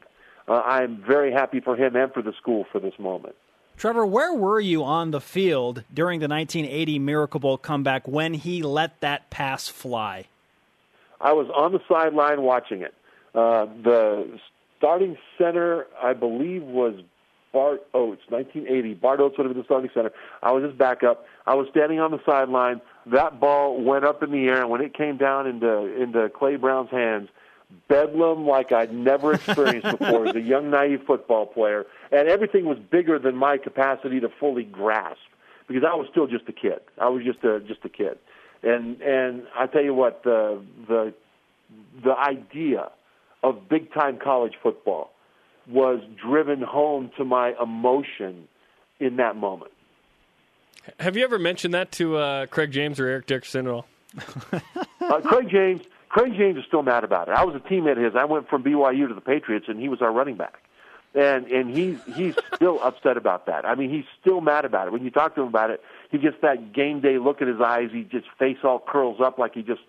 [0.48, 3.36] Uh, I'm very happy for him and for the school for this moment.
[3.76, 8.62] Trevor, where were you on the field during the 1980 Miracle Bowl comeback when he
[8.62, 10.26] let that pass fly?
[11.20, 12.94] I was on the sideline watching it.
[13.34, 14.38] Uh, the
[14.78, 16.94] starting center, I believe, was
[17.52, 18.94] Bart Oates, 1980.
[18.94, 20.12] Bart Oates would have been the starting center.
[20.42, 21.24] I was his backup.
[21.46, 22.80] I was standing on the sideline.
[23.06, 26.56] That ball went up in the air, and when it came down into into Clay
[26.56, 27.28] Brown's hands,
[27.88, 31.86] bedlam like I'd never experienced before as a young, naive football player.
[32.10, 35.18] And everything was bigger than my capacity to fully grasp
[35.66, 36.80] because I was still just a kid.
[36.98, 38.18] I was just a just a kid.
[38.62, 41.14] And and I tell you what, the the
[42.04, 42.90] the idea
[43.42, 45.10] of big time college football
[45.68, 48.48] was driven home to my emotion
[49.00, 49.72] in that moment.
[51.00, 53.86] Have you ever mentioned that to uh, Craig James or Eric Dickerson at all?
[55.02, 57.32] Uh, Craig James, Craig James is still mad about it.
[57.32, 58.14] I was a teammate of his.
[58.14, 60.62] I went from BYU to the Patriots, and he was our running back,
[61.12, 63.66] and and he's he's still upset about that.
[63.66, 64.92] I mean, he's still mad about it.
[64.92, 67.60] When you talk to him about it, he gets that game day look in his
[67.60, 67.90] eyes.
[67.92, 69.82] He just face all curls up like he just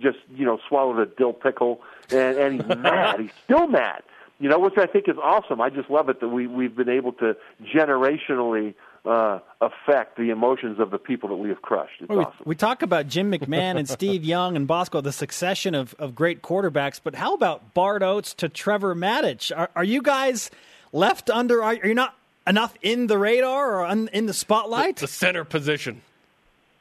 [0.00, 3.20] just you know swallowed a dill pickle, and and he's mad.
[3.20, 4.02] He's still mad.
[4.40, 5.60] You know, which I think is awesome.
[5.60, 10.78] I just love it that we we've been able to generationally uh, affect the emotions
[10.80, 12.00] of the people that we have crushed.
[12.00, 12.42] It's Well, we, awesome.
[12.44, 16.42] we talk about Jim McMahon and Steve Young and Bosco, the succession of, of great
[16.42, 19.56] quarterbacks, but how about Bart Oates to Trevor Matich?
[19.56, 20.50] Are, are you guys
[20.92, 21.62] left under?
[21.62, 22.14] Are, are you not
[22.46, 24.96] enough in the radar or un, in the spotlight?
[24.96, 26.02] The center position.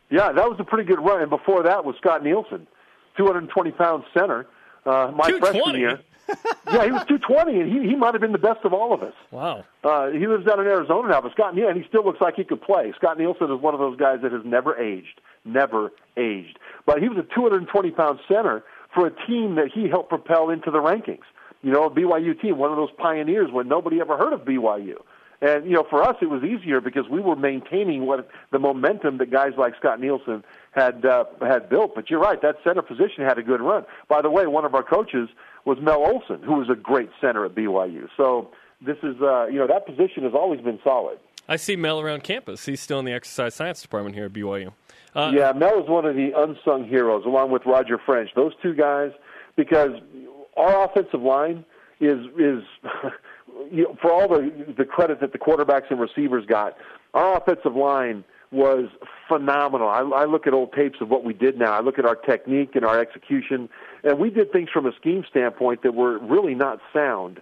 [0.10, 1.21] Yeah, that was a pretty good run.
[1.21, 2.67] And before that was Scott Nielsen,
[3.17, 4.47] 220 pound center.
[4.86, 5.99] Uh, my freshman year.
[6.71, 9.01] yeah, he was 220, and he, he might have been the best of all of
[9.01, 9.13] us.
[9.31, 9.63] Wow.
[9.83, 12.35] Uh, he lives down in Arizona now, but Scott Nielsen, and he still looks like
[12.35, 12.93] he could play.
[12.95, 16.59] Scott Nielsen is one of those guys that has never aged, never aged.
[16.85, 18.63] But he was a 220 pound center
[18.93, 21.25] for a team that he helped propel into the rankings.
[21.61, 24.97] You know, a BYU team, one of those pioneers when nobody ever heard of BYU.
[25.41, 29.19] And you know, for us, it was easier because we were maintaining what the momentum
[29.19, 31.93] that guys like Scott Nielsen had uh, had built.
[31.93, 33.85] But you're right, that center position had a good run.
[34.07, 35.29] By the way, one of our coaches
[35.67, 38.08] was Mel Olson, who was a great center at BYU.
[38.15, 38.49] So
[38.80, 41.19] this is, uh, you know, that position has always been solid.
[41.49, 42.65] I see Mel around campus.
[42.65, 44.71] He's still in the exercise science department here at BYU.
[45.13, 48.30] Uh, yeah, Mel is one of the unsung heroes, along with Roger French.
[48.34, 49.12] Those two guys,
[49.58, 49.91] because
[50.56, 51.65] our offensive line
[51.99, 52.63] is is
[53.71, 56.77] you know, for all the the credit that the quarterbacks and receivers got,
[57.13, 58.86] our offensive line was
[59.27, 59.89] phenomenal.
[59.89, 61.73] I, I look at old tapes of what we did now.
[61.73, 63.67] I look at our technique and our execution,
[64.03, 67.41] and we did things from a scheme standpoint that were really not sound,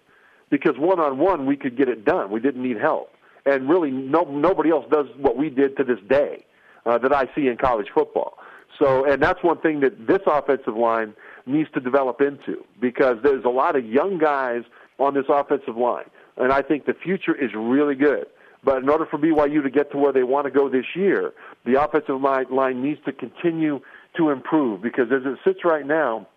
[0.50, 2.32] because one on one we could get it done.
[2.32, 3.12] We didn't need help,
[3.46, 6.46] and really no nobody else does what we did to this day
[6.86, 8.38] uh, that I see in college football.
[8.80, 11.13] So, and that's one thing that this offensive line
[11.46, 14.63] needs to develop into because there's a lot of young guys
[15.00, 18.26] on this offensive line, and I think the future is really good.
[18.63, 21.34] But in order for BYU to get to where they want to go this year,
[21.65, 23.80] the offensive line, line needs to continue
[24.18, 26.28] to improve because as it sits right now,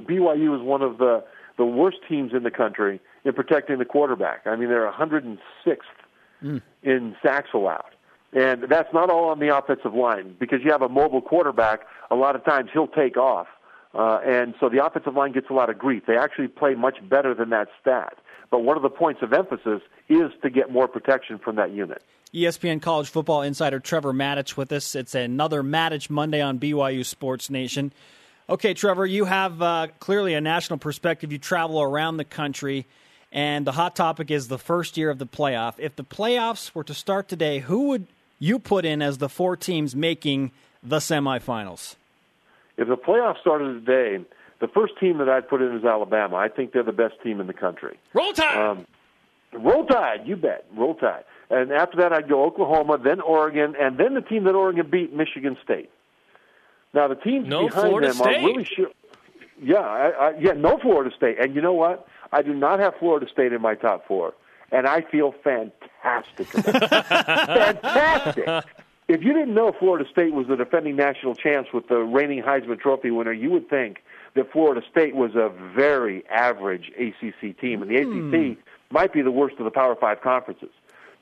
[0.00, 1.24] BYU is one of the
[1.58, 4.46] the worst teams in the country in protecting the quarterback.
[4.46, 7.94] I mean, they're 106th in sacks allowed.
[8.32, 11.80] And that's not all on the offensive line because you have a mobile quarterback.
[12.10, 13.46] A lot of times he'll take off,
[13.94, 16.04] uh, and so the offensive line gets a lot of grief.
[16.06, 18.14] They actually play much better than that stat.
[18.50, 22.02] But one of the points of emphasis is to get more protection from that unit.
[22.34, 24.94] ESPN college football insider Trevor Matich with us.
[24.94, 27.92] It's another Matich Monday on BYU Sports Nation.
[28.52, 31.32] Okay, Trevor, you have uh, clearly a national perspective.
[31.32, 32.84] You travel around the country,
[33.32, 35.76] and the hot topic is the first year of the playoff.
[35.78, 39.56] If the playoffs were to start today, who would you put in as the four
[39.56, 40.50] teams making
[40.82, 41.96] the semifinals?
[42.76, 44.22] If the playoffs started today,
[44.60, 46.36] the first team that I'd put in is Alabama.
[46.36, 47.98] I think they're the best team in the country.
[48.12, 48.70] Roll Tide!
[48.70, 48.86] Um,
[49.54, 50.66] roll Tide, you bet.
[50.76, 51.24] Roll Tide.
[51.48, 55.14] And after that, I'd go Oklahoma, then Oregon, and then the team that Oregon beat,
[55.14, 55.88] Michigan State.
[56.94, 58.36] Now the teams No behind Florida them State.
[58.36, 58.90] are really sure.
[59.60, 61.38] Yeah, I, I, yeah, no Florida State.
[61.40, 62.06] And you know what?
[62.32, 64.34] I do not have Florida State in my top four,
[64.70, 66.52] and I feel fantastic.
[66.54, 67.82] About it.
[67.82, 68.48] fantastic.
[69.08, 72.80] If you didn't know Florida State was the defending national champs with the reigning Heisman
[72.80, 73.98] Trophy winner, you would think
[74.34, 78.60] that Florida State was a very average ACC team, and the ACC hmm.
[78.90, 80.70] might be the worst of the Power Five conferences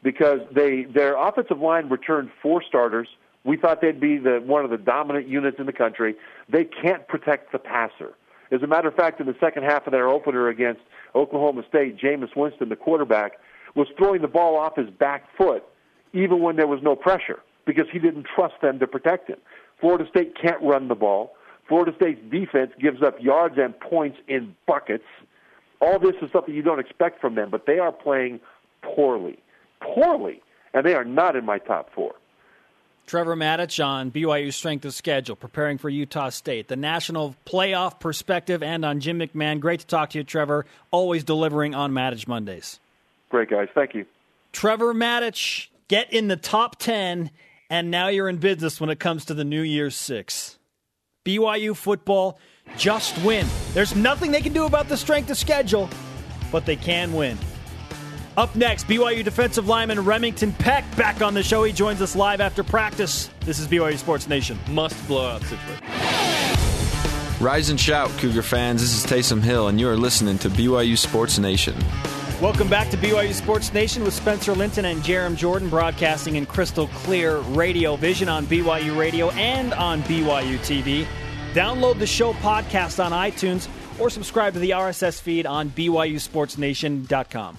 [0.02, 3.08] because they their offensive line returned four starters.
[3.44, 6.14] We thought they'd be the one of the dominant units in the country.
[6.48, 8.14] They can't protect the passer.
[8.50, 10.80] As a matter of fact, in the second half of their opener against
[11.14, 13.38] Oklahoma State, Jameis Winston, the quarterback,
[13.74, 15.64] was throwing the ball off his back foot
[16.12, 19.38] even when there was no pressure because he didn't trust them to protect him.
[19.80, 21.36] Florida State can't run the ball.
[21.68, 25.04] Florida State's defense gives up yards and points in buckets.
[25.80, 28.40] All this is something you don't expect from them, but they are playing
[28.82, 29.38] poorly.
[29.80, 30.42] Poorly.
[30.74, 32.14] And they are not in my top four.
[33.10, 38.62] Trevor Matich on BYU strength of schedule, preparing for Utah State, the national playoff perspective,
[38.62, 39.58] and on Jim McMahon.
[39.58, 40.64] Great to talk to you, Trevor.
[40.92, 42.78] Always delivering on Matich Mondays.
[43.28, 43.66] Great, guys.
[43.74, 44.06] Thank you.
[44.52, 47.32] Trevor Matich, get in the top 10,
[47.68, 50.60] and now you're in business when it comes to the New Year's Six.
[51.24, 52.38] BYU football,
[52.76, 53.48] just win.
[53.72, 55.90] There's nothing they can do about the strength of schedule,
[56.52, 57.36] but they can win.
[58.40, 61.62] Up next, BYU defensive lineman Remington Peck back on the show.
[61.62, 63.28] He joins us live after practice.
[63.40, 64.58] This is BYU Sports Nation.
[64.70, 65.84] Must blow out situation.
[67.38, 68.80] Rise and shout, Cougar fans.
[68.80, 71.74] This is Taysom Hill, and you are listening to BYU Sports Nation.
[72.40, 76.86] Welcome back to BYU Sports Nation with Spencer Linton and Jarom Jordan, broadcasting in crystal
[76.86, 81.06] clear radio vision on BYU Radio and on BYU TV.
[81.52, 87.58] Download the show podcast on iTunes or subscribe to the RSS feed on BYUSportsNation.com.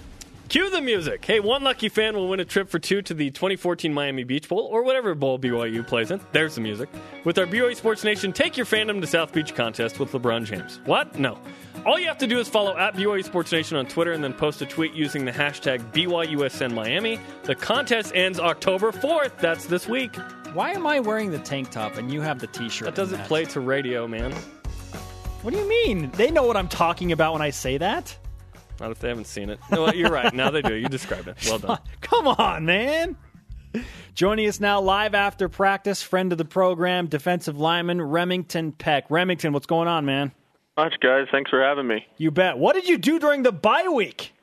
[0.52, 1.24] Cue the music.
[1.24, 4.50] Hey, one lucky fan will win a trip for two to the 2014 Miami Beach
[4.50, 6.20] Bowl or whatever bowl BYU plays in.
[6.32, 6.90] There's the music.
[7.24, 10.78] With our BYU Sports Nation Take Your Fandom to South Beach contest with LeBron James.
[10.84, 11.18] What?
[11.18, 11.38] No.
[11.86, 14.34] All you have to do is follow at BYU Sports Nation on Twitter and then
[14.34, 17.18] post a tweet using the hashtag BYUSN Miami.
[17.44, 19.38] The contest ends October 4th.
[19.38, 20.14] That's this week.
[20.52, 22.84] Why am I wearing the tank top and you have the t-shirt?
[22.84, 24.32] That doesn't in play to radio, man.
[25.40, 26.10] What do you mean?
[26.10, 28.18] They know what I'm talking about when I say that.
[28.82, 29.60] Not if they haven't seen it.
[29.70, 30.34] No, you're right.
[30.34, 30.74] Now they do.
[30.74, 31.36] You described it.
[31.46, 31.78] Well done.
[32.00, 33.16] Come on, man.
[34.16, 39.04] Joining us now live after practice, friend of the program, defensive lineman Remington Peck.
[39.08, 40.32] Remington, what's going on, man?
[40.76, 41.28] Much, guys.
[41.30, 42.04] Thanks for having me.
[42.16, 42.58] You bet.
[42.58, 44.32] What did you do during the bye week?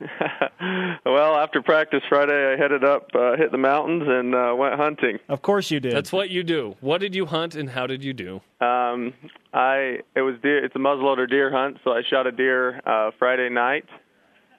[1.04, 5.18] well, after practice Friday, I headed up, uh, hit the mountains, and uh, went hunting.
[5.28, 5.94] Of course you did.
[5.94, 6.76] That's what you do.
[6.80, 8.36] What did you hunt and how did you do?
[8.60, 9.14] Um,
[9.52, 10.64] I it was deer.
[10.64, 13.86] It's a muzzleloader deer hunt, so I shot a deer uh, Friday night,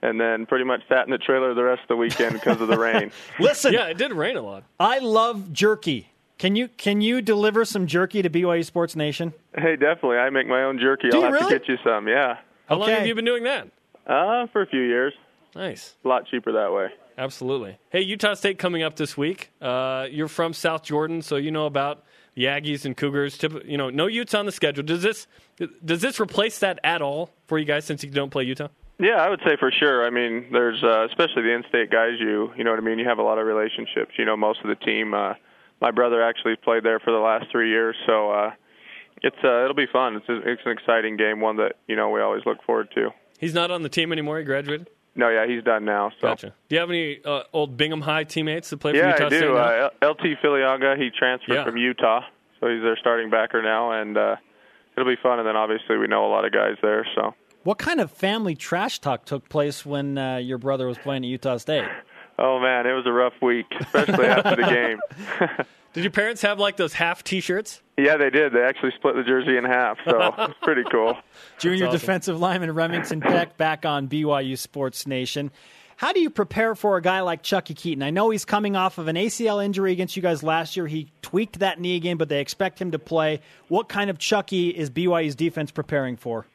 [0.01, 2.67] and then pretty much sat in the trailer the rest of the weekend because of
[2.67, 3.11] the rain.
[3.39, 4.63] Listen, Yeah, it did rain a lot.
[4.79, 6.09] I love jerky.
[6.37, 9.33] Can you can you deliver some jerky to BYU Sports Nation?
[9.55, 10.17] Hey, definitely.
[10.17, 11.09] I make my own jerky.
[11.09, 11.51] Do I'll have really?
[11.53, 12.07] to get you some.
[12.07, 12.37] Yeah,
[12.67, 13.67] How long have you been doing that?
[14.07, 15.13] uh, for a few years.
[15.55, 15.95] Nice.
[16.03, 16.87] A lot cheaper that way.
[17.17, 17.77] Absolutely.
[17.91, 19.51] Hey, Utah State coming up this week.
[19.61, 23.37] Uh, you're from South Jordan, so you know about the Aggies and Cougars.
[23.65, 24.83] You know, no Utes on the schedule.
[24.83, 25.27] Does this
[25.85, 28.69] does this replace that at all for you guys since you don't play Utah?
[28.99, 30.05] Yeah, I would say for sure.
[30.05, 32.13] I mean, there's uh, especially the in-state guys.
[32.19, 32.99] You you know what I mean.
[32.99, 34.11] You have a lot of relationships.
[34.17, 35.13] You know most of the team.
[35.13, 35.33] Uh,
[35.81, 38.51] my brother actually played there for the last three years, so uh,
[39.23, 40.17] it's uh, it'll be fun.
[40.17, 43.09] It's a, it's an exciting game, one that you know we always look forward to.
[43.39, 44.37] He's not on the team anymore.
[44.37, 44.87] He graduated.
[45.15, 46.11] No, yeah, he's done now.
[46.21, 46.53] So Gotcha.
[46.69, 49.29] Do you have any uh, old Bingham High teammates that play for yeah, Utah I
[49.29, 49.57] do.
[49.57, 51.65] Uh, L- LT Filiaga, he transferred Yeah.
[51.65, 52.21] from Utah,
[52.59, 54.35] so he's their starting backer now, and uh,
[54.95, 55.39] it'll be fun.
[55.39, 57.33] And then obviously we know a lot of guys there, so.
[57.63, 61.29] What kind of family trash talk took place when uh, your brother was playing at
[61.29, 61.87] Utah State?
[62.39, 64.99] Oh man, it was a rough week, especially after the game.
[65.93, 67.81] Did your parents have like those half T-shirts?
[67.97, 68.53] Yeah, they did.
[68.53, 71.17] They actually split the jersey in half, so it's pretty cool.
[71.59, 71.99] Junior awesome.
[71.99, 75.51] defensive lineman Remington Peck back on BYU Sports Nation.
[75.97, 78.01] How do you prepare for a guy like Chuckie Keeton?
[78.01, 80.87] I know he's coming off of an ACL injury against you guys last year.
[80.87, 83.41] He tweaked that knee again, but they expect him to play.
[83.67, 86.47] What kind of Chuckie is BYU's defense preparing for?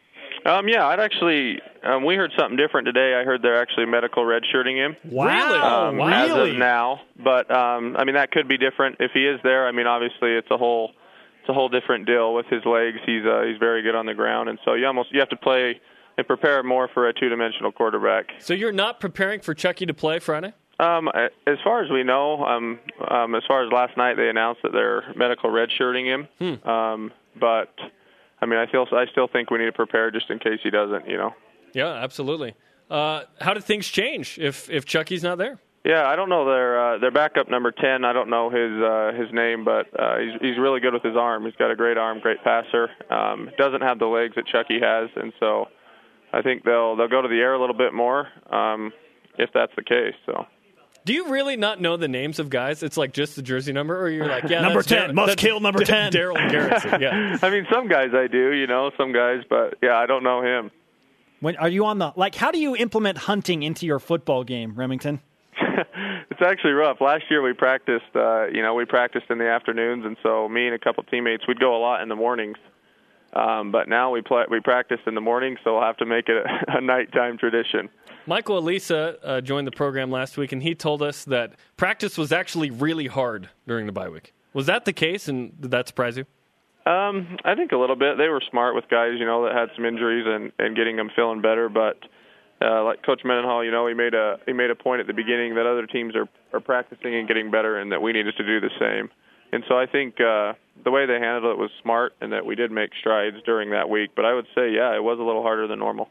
[0.46, 1.60] Um, yeah, I'd actually.
[1.82, 3.14] Um, we heard something different today.
[3.14, 4.96] I heard they're actually medical redshirting him.
[5.04, 6.12] Wow, um, really?
[6.12, 9.66] As of now, but um, I mean that could be different if he is there.
[9.66, 10.92] I mean, obviously it's a whole
[11.40, 12.98] it's a whole different deal with his legs.
[13.04, 15.36] He's uh, he's very good on the ground, and so you almost you have to
[15.36, 15.80] play
[16.16, 18.30] and prepare more for a two-dimensional quarterback.
[18.38, 20.54] So you're not preparing for Chuckie to play Friday?
[20.78, 21.08] Um,
[21.46, 22.78] as far as we know, um,
[23.08, 26.28] um, as far as last night, they announced that they're medical redshirting him.
[26.38, 26.68] Hmm.
[26.68, 27.74] Um, but
[28.40, 30.70] I mean, I feel I still think we need to prepare just in case he
[30.70, 31.08] doesn't.
[31.08, 31.34] You know.
[31.72, 32.54] Yeah, absolutely.
[32.90, 35.58] Uh, how did things change if if Chuckie's not there?
[35.84, 38.04] Yeah, I don't know their uh, their backup number ten.
[38.04, 41.16] I don't know his uh, his name, but uh, he's he's really good with his
[41.16, 41.44] arm.
[41.44, 42.90] He's got a great arm, great passer.
[43.10, 45.66] Um, doesn't have the legs that Chuckie has, and so
[46.32, 48.92] I think they'll they'll go to the air a little bit more um,
[49.38, 50.14] if that's the case.
[50.26, 50.46] So.
[51.06, 52.82] Do you really not know the names of guys?
[52.82, 55.28] It's like just the jersey number, or you're like, yeah, Number that's 10, Dar- must
[55.28, 56.10] that's kill number 10.
[56.10, 57.00] Darell Garretson.
[57.00, 57.38] Yeah.
[57.42, 60.42] I mean, some guys I do, you know, some guys, but yeah, I don't know
[60.42, 60.72] him.
[61.38, 62.34] When are you on the like?
[62.34, 65.20] How do you implement hunting into your football game, Remington?
[66.30, 67.00] it's actually rough.
[67.00, 70.66] Last year we practiced, uh, you know, we practiced in the afternoons, and so me
[70.66, 72.56] and a couple teammates we'd go a lot in the mornings.
[73.36, 76.28] Um, but now we play, we practice in the morning, so we'll have to make
[76.28, 77.88] it a, a nighttime tradition.
[78.26, 82.32] Michael Alisa uh, joined the program last week, and he told us that practice was
[82.32, 84.32] actually really hard during the bye week.
[84.54, 86.24] Was that the case, and did that surprise you?
[86.90, 88.16] Um, I think a little bit.
[88.16, 91.10] They were smart with guys, you know, that had some injuries and and getting them
[91.14, 91.68] feeling better.
[91.68, 91.98] But
[92.62, 95.12] uh, like Coach Mendenhall, you know, he made a he made a point at the
[95.12, 98.46] beginning that other teams are are practicing and getting better, and that we needed to
[98.46, 99.10] do the same.
[99.52, 100.54] And so I think uh,
[100.84, 103.88] the way they handled it was smart, and that we did make strides during that
[103.88, 104.10] week.
[104.14, 106.08] But I would say, yeah, it was a little harder than normal.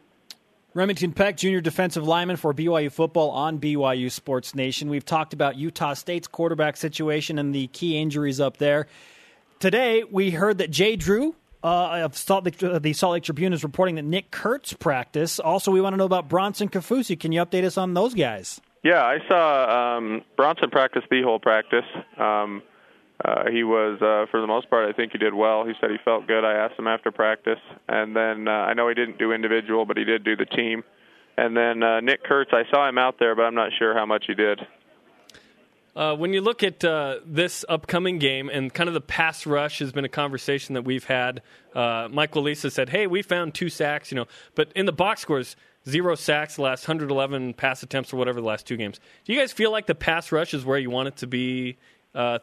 [0.74, 4.89] Remington Peck, junior defensive lineman for BYU football on BYU Sports Nation.
[4.89, 8.88] We've talked about Utah State's quarterback situation and the key injuries up there.
[9.60, 13.54] Today, we heard that Jay Drew uh, of Salt Lake, uh, the Salt Lake Tribune
[13.54, 15.39] is reporting that Nick Kurtz practice.
[15.39, 17.17] Also, we want to know about Bronson Kaufusi.
[17.17, 18.60] Can you update us on those guys?
[18.84, 21.86] Yeah, I saw um, Bronson practice the whole practice.
[22.19, 22.62] Um,
[23.23, 25.65] uh, he was, uh, for the most part, I think he did well.
[25.65, 26.43] He said he felt good.
[26.43, 29.97] I asked him after practice, and then uh, I know he didn't do individual, but
[29.97, 30.84] he did do the team.
[31.38, 34.06] And then uh, Nick Kurtz, I saw him out there, but I'm not sure how
[34.06, 34.60] much he did.
[35.95, 39.80] Uh, when you look at uh, this upcoming game and kind of the pass rush
[39.80, 41.41] has been a conversation that we've had.
[41.74, 45.22] Uh, Mike Alisa said, "Hey, we found two sacks, you know, but in the box
[45.22, 45.55] scores,
[45.88, 48.99] zero sacks last 111 pass attempts or whatever the last two games.
[49.24, 51.78] Do you guys feel like the pass rush is where you want it to be
[52.13, 52.39] uh,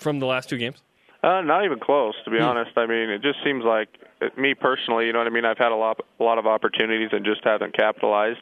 [0.00, 0.82] from the last two games?
[1.22, 2.70] Uh, not even close, to be honest.
[2.76, 3.88] I mean, it just seems like
[4.22, 5.44] it, me personally, you know what I mean.
[5.44, 8.40] I've had a lot, a lot of opportunities and just haven't capitalized.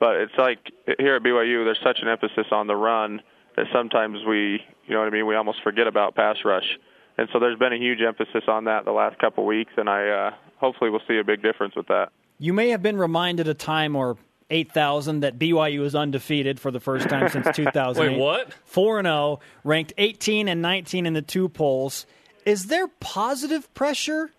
[0.00, 0.58] But it's like
[0.98, 3.22] here at BYU, there's such an emphasis on the run
[3.56, 6.78] that sometimes we, you know what I mean, we almost forget about pass rush.
[7.16, 9.88] And so there's been a huge emphasis on that the last couple of weeks, and
[9.88, 12.10] I uh, hopefully we'll see a big difference with that.
[12.38, 14.18] You may have been reminded a time or
[14.50, 18.12] 8,000 that BYU is undefeated for the first time since 2008.
[18.12, 18.52] Wait, what?
[18.64, 22.06] 4 and 0, ranked 18 and 19 in the two polls.
[22.44, 24.30] Is there positive pressure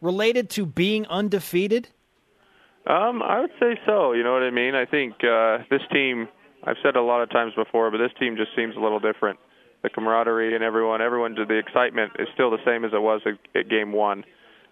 [0.00, 1.88] related to being undefeated?
[2.86, 4.12] Um, I would say so.
[4.12, 4.74] You know what I mean?
[4.74, 6.28] I think uh, this team.
[6.64, 8.98] I've said it a lot of times before, but this team just seems a little
[8.98, 9.38] different.
[9.82, 13.34] The camaraderie and everyone, everyone, the excitement is still the same as it was at,
[13.58, 14.24] at game one.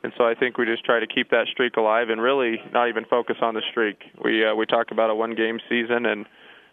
[0.04, 2.90] And so I think we just try to keep that streak alive and really not
[2.90, 3.96] even focus on the streak.
[4.22, 6.26] We uh, we talk about a one game season and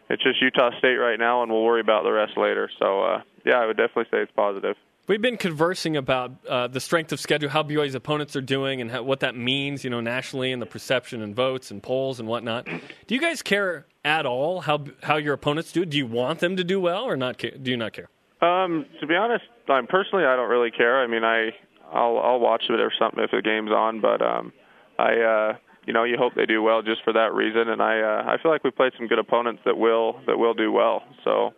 [0.09, 2.69] it's just Utah State right now, and we'll worry about the rest later.
[2.77, 4.75] So uh, yeah, I would definitely say it's positive.
[5.07, 8.91] We've been conversing about uh, the strength of schedule, how BYU's opponents are doing, and
[8.91, 12.27] how, what that means, you know, nationally, and the perception and votes and polls and
[12.27, 12.65] whatnot.
[12.65, 15.85] Do you guys care at all how how your opponents do?
[15.85, 17.37] Do you want them to do well, or not?
[17.37, 17.51] Care?
[17.51, 18.09] Do you not care?
[18.41, 21.01] Um, to be honest, I'm personally I don't really care.
[21.01, 21.51] I mean, I
[21.91, 24.53] I'll I'll watch it or something if the game's on, but um,
[24.97, 25.53] I uh,
[25.85, 28.41] you know you hope they do well just for that reason, and I uh, I
[28.41, 31.03] feel like we played some good opponents that will that will do well.
[31.23, 31.53] So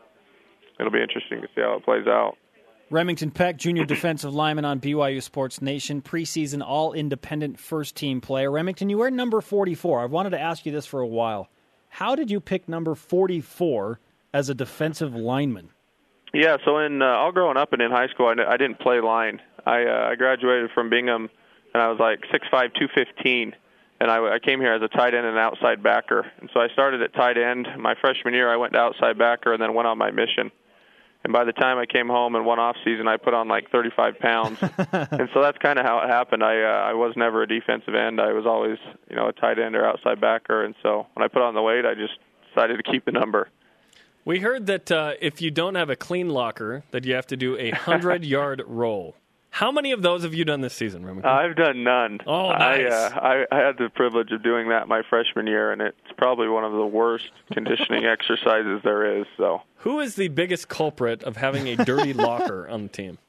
[0.80, 2.38] it'll be interesting to see how it plays out.
[2.90, 8.52] Remington Peck, junior defensive lineman on BYU Sports Nation, preseason all independent first team player.
[8.52, 10.04] Remington, you wear number 44.
[10.04, 11.50] I've wanted to ask you this for a while.
[11.90, 14.00] How did you pick number 44
[14.32, 15.70] as a defensive lineman?
[16.34, 19.00] Yeah, so in uh, all growing up and in high school, I, I didn't play
[19.02, 19.40] line.
[19.66, 21.30] I uh, I graduated from Bingham,
[21.74, 23.56] and I was like six five, two fifteen,
[24.02, 26.26] and I, I came here as a tight end and outside backer.
[26.42, 27.68] And so I started at tight end.
[27.78, 30.52] My freshman year, I went to outside backer, and then went on my mission.
[31.24, 33.72] And by the time I came home in one off season, I put on like
[33.72, 34.58] 35 pounds,
[34.92, 36.44] and so that's kind of how it happened.
[36.44, 38.20] I uh, I was never a defensive end.
[38.20, 41.28] I was always you know a tight end or outside backer, and so when I
[41.28, 42.18] put on the weight, I just
[42.50, 43.50] decided to keep the number.
[44.26, 47.38] We heard that uh, if you don't have a clean locker, that you have to
[47.38, 49.16] do a hundred yard roll.
[49.50, 51.30] How many of those have you done this season, Remington?
[51.30, 52.20] I've done none.
[52.26, 52.92] Oh, I, nice.
[52.92, 56.48] uh, I I had the privilege of doing that my freshman year, and it's probably
[56.48, 59.28] one of the worst conditioning exercises there is.
[59.38, 63.20] So, Who is the biggest culprit of having a dirty locker on the team?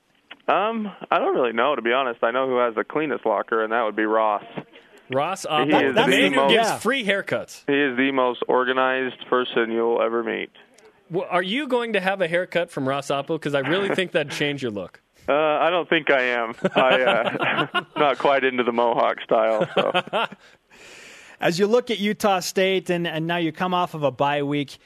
[0.48, 2.22] um, I don't really know to be honest.
[2.24, 4.44] I know who has the cleanest locker, and that would be Ross.
[5.10, 6.78] Ross Apo, He is the man who most- gives Yeah.
[6.78, 7.64] free haircuts.
[7.66, 10.50] He is the most organized person you'll ever meet.
[11.14, 13.38] Well, are you going to have a haircut from Ross Apo?
[13.38, 15.00] Because I really think that'd change your look.
[15.26, 16.54] Uh, I don't think I am.
[16.76, 19.66] I uh, not quite into the Mohawk style.
[19.74, 20.26] So.
[21.40, 24.42] As you look at Utah State, and, and now you come off of a bye
[24.42, 24.76] week.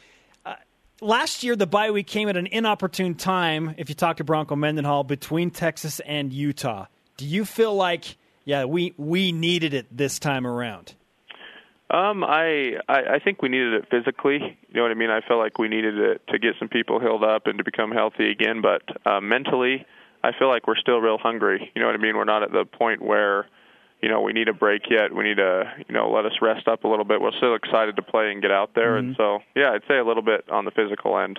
[0.47, 0.55] Uh,
[1.01, 4.55] last year, the bye week came at an inopportune time, if you talk to Bronco
[4.55, 6.87] Mendenhall, between Texas and Utah.
[7.17, 10.95] Do you feel like, yeah, we, we needed it this time around?
[11.91, 14.39] Um, I, I I think we needed it physically.
[14.39, 15.11] You know what I mean?
[15.11, 17.91] I felt like we needed it to get some people healed up and to become
[17.91, 18.61] healthy again.
[18.61, 19.87] But uh, mentally,
[20.23, 21.71] I feel like we're still real hungry.
[21.75, 22.17] You know what I mean?
[22.17, 23.47] We're not at the point where,
[24.03, 25.15] you know, we need a break yet.
[25.15, 27.23] We need to, you know, let us rest up a little bit.
[27.23, 28.97] We're still excited to play and get out there.
[28.99, 31.39] And so, yeah, I'd say a little bit on the physical end.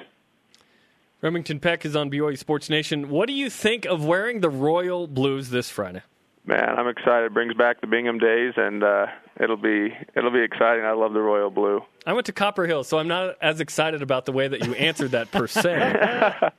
[1.21, 3.09] Remington Peck is on BYU Sports Nation.
[3.09, 6.01] What do you think of wearing the Royal Blues this Friday?
[6.45, 7.25] Man, I'm excited.
[7.27, 9.05] It brings back the Bingham days, and uh,
[9.39, 10.83] it'll be it'll be exciting.
[10.83, 11.81] I love the Royal Blue.
[12.07, 14.73] I went to Copper Hill, so I'm not as excited about the way that you
[14.73, 16.33] answered that per se.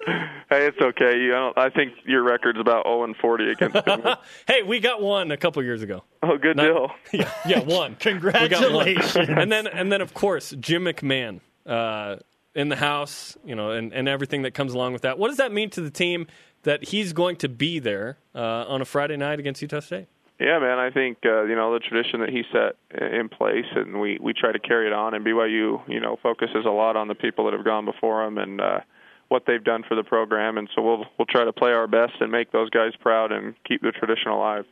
[0.50, 1.16] Hey, it's okay.
[1.16, 4.16] You, I, don't, I think your record's about 0 and 40 against Bingham.
[4.48, 6.02] hey, we got one a couple years ago.
[6.24, 6.90] oh, good Not- deal.
[7.12, 7.94] Yeah, yeah, one.
[7.94, 9.28] Congratulations.
[9.28, 9.38] One.
[9.38, 12.16] and then, and then, of course, Jim McMahon uh,
[12.56, 15.18] in the house, you know, and, and everything that comes along with that.
[15.20, 16.26] What does that mean to the team
[16.62, 20.08] that he's going to be there uh, on a Friday night against Utah State?
[20.38, 20.78] Yeah, man.
[20.78, 24.32] I think uh, you know the tradition that he set in place, and we we
[24.32, 25.12] try to carry it on.
[25.12, 28.38] And BYU, you know, focuses a lot on the people that have gone before him
[28.38, 28.80] and uh,
[29.28, 30.56] what they've done for the program.
[30.56, 33.54] And so we'll we'll try to play our best and make those guys proud and
[33.68, 34.64] keep the tradition alive.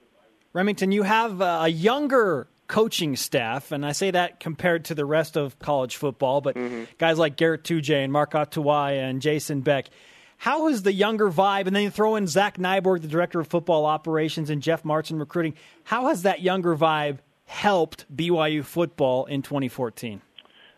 [0.55, 5.05] Remington, you have uh, a younger coaching staff, and I say that compared to the
[5.05, 6.57] rest of college football, but
[6.97, 9.91] guys like Garett Tujague and Mark Atuaia and Jason Beck.
[10.39, 13.49] How is the younger vibe, and then you throw in Zach Nyborg, the director of
[13.49, 15.55] football operations, and Jeff Martin recruiting.
[15.85, 20.23] How has that younger vibe helped BYU football in 2014?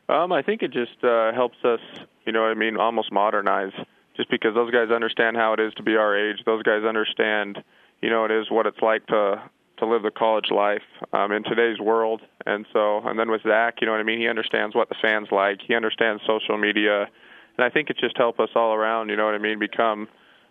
[0.08, 1.80] Um, I think it just uh, helps us,
[2.24, 3.72] you know I mean, almost modernize
[4.16, 6.38] just because those guys understand how it is to be our age.
[6.46, 7.62] Those guys understand,
[8.00, 9.42] you know, it is what it's like to
[9.78, 10.82] to live the college life
[11.12, 12.20] um, in today's world.
[12.44, 14.20] And so, and then with Zach, you know what I mean.
[14.20, 15.60] He understands what the fans like.
[15.66, 17.08] He understands social media,
[17.56, 19.08] and I think it just helped us all around.
[19.08, 19.58] You know what I mean?
[19.58, 20.08] Become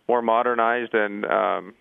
[0.07, 1.73] more modernized and um,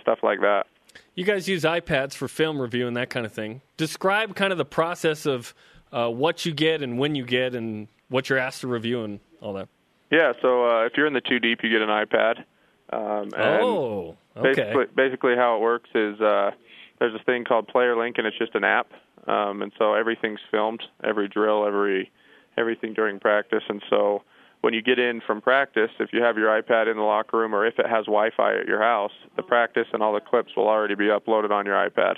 [0.00, 0.66] stuff like that.
[1.14, 3.60] You guys use iPads for film review and that kind of thing.
[3.76, 5.54] Describe kind of the process of
[5.92, 9.20] uh, what you get and when you get and what you're asked to review and
[9.40, 9.68] all that.
[10.10, 12.44] Yeah, so uh, if you're in the two deep, you get an iPad.
[12.92, 14.52] Um, and oh, okay.
[14.52, 16.50] Basically, basically, how it works is uh,
[16.98, 18.92] there's this thing called Player Link, and it's just an app,
[19.26, 22.10] um, and so everything's filmed, every drill, every
[22.56, 24.22] everything during practice, and so
[24.64, 27.54] when you get in from practice, if you have your iPad in the locker room
[27.54, 30.68] or if it has Wi-Fi at your house, the practice and all the clips will
[30.68, 32.14] already be uploaded on your iPad.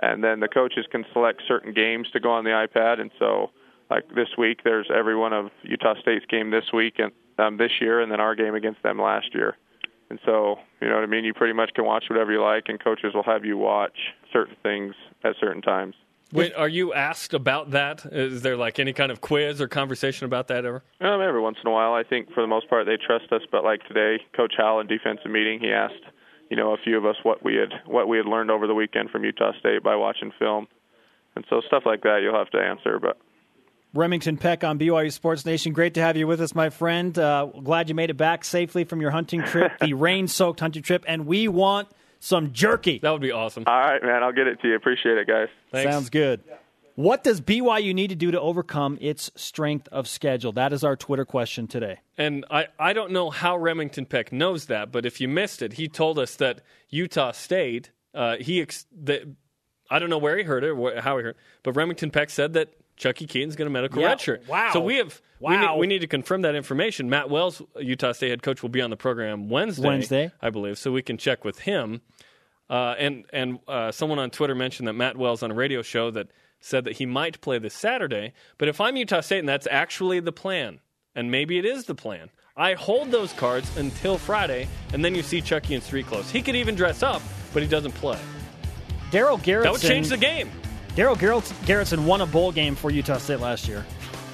[0.00, 3.50] And then the coaches can select certain games to go on the iPad, and so
[3.90, 7.72] like this week, there's every one of Utah State's game this week and um, this
[7.80, 9.56] year, and then our game against them last year.
[10.08, 11.24] And so, you know what I mean?
[11.24, 13.98] You pretty much can watch whatever you like, and coaches will have you watch
[14.32, 14.94] certain things
[15.24, 15.96] at certain times.
[16.32, 18.04] Wait, are you asked about that?
[18.06, 20.82] Is there like any kind of quiz or conversation about that ever?
[21.00, 23.42] Um, every once in a while, I think for the most part they trust us.
[23.50, 26.02] But like today, Coach Howell in defensive meeting, he asked,
[26.50, 28.74] you know, a few of us what we had what we had learned over the
[28.74, 30.66] weekend from Utah State by watching film,
[31.36, 32.98] and so stuff like that you'll have to answer.
[32.98, 33.18] But
[33.94, 35.72] Remington Peck on BYU Sports Nation.
[35.72, 37.16] Great to have you with us, my friend.
[37.16, 40.82] Uh, glad you made it back safely from your hunting trip, the rain soaked hunting
[40.82, 41.88] trip, and we want
[42.26, 42.98] some jerky.
[42.98, 43.64] That would be awesome.
[43.66, 44.74] all right, man, I'll get it to you.
[44.74, 45.48] Appreciate it, guys.
[45.70, 45.92] Thanks.
[45.92, 46.42] Sounds good.
[46.96, 50.52] What does BYU need to do to overcome its strength of schedule?
[50.52, 52.00] That is our Twitter question today.
[52.16, 55.74] And I, I don't know how Remington Peck knows that, but if you missed it,
[55.74, 59.24] he told us that Utah State, uh, he ex- that,
[59.90, 62.30] I don't know where he heard it or how he heard it, but Remington Peck
[62.30, 64.14] said that Chuckie Keeton's going to medical Yeah.
[64.14, 64.46] redshirt.
[64.48, 64.70] Wow.
[64.72, 65.74] So we have we, Wow.
[65.74, 67.10] need, we need to confirm that information.
[67.10, 70.30] Matt Wells, Utah State head coach, will be on the program Wednesday, Wednesday.
[70.40, 72.00] I believe, so we can check with him.
[72.68, 76.10] Uh, and and uh, someone on Twitter mentioned that Matt Wells on a radio show
[76.10, 76.28] that
[76.58, 78.32] said that he might play this Saturday.
[78.58, 80.80] But if I'm Utah State and that's actually the plan,
[81.14, 85.22] and maybe it is the plan, I hold those cards until Friday, and then you
[85.22, 86.30] see Chuckie in street clothes.
[86.30, 87.20] He could even dress up,
[87.52, 88.18] but he doesn't play.
[89.10, 89.62] Darell Garretson.
[89.64, 90.50] That would change the game
[90.96, 93.84] Darell Garrett- Garretson won a bowl game for Utah State last year.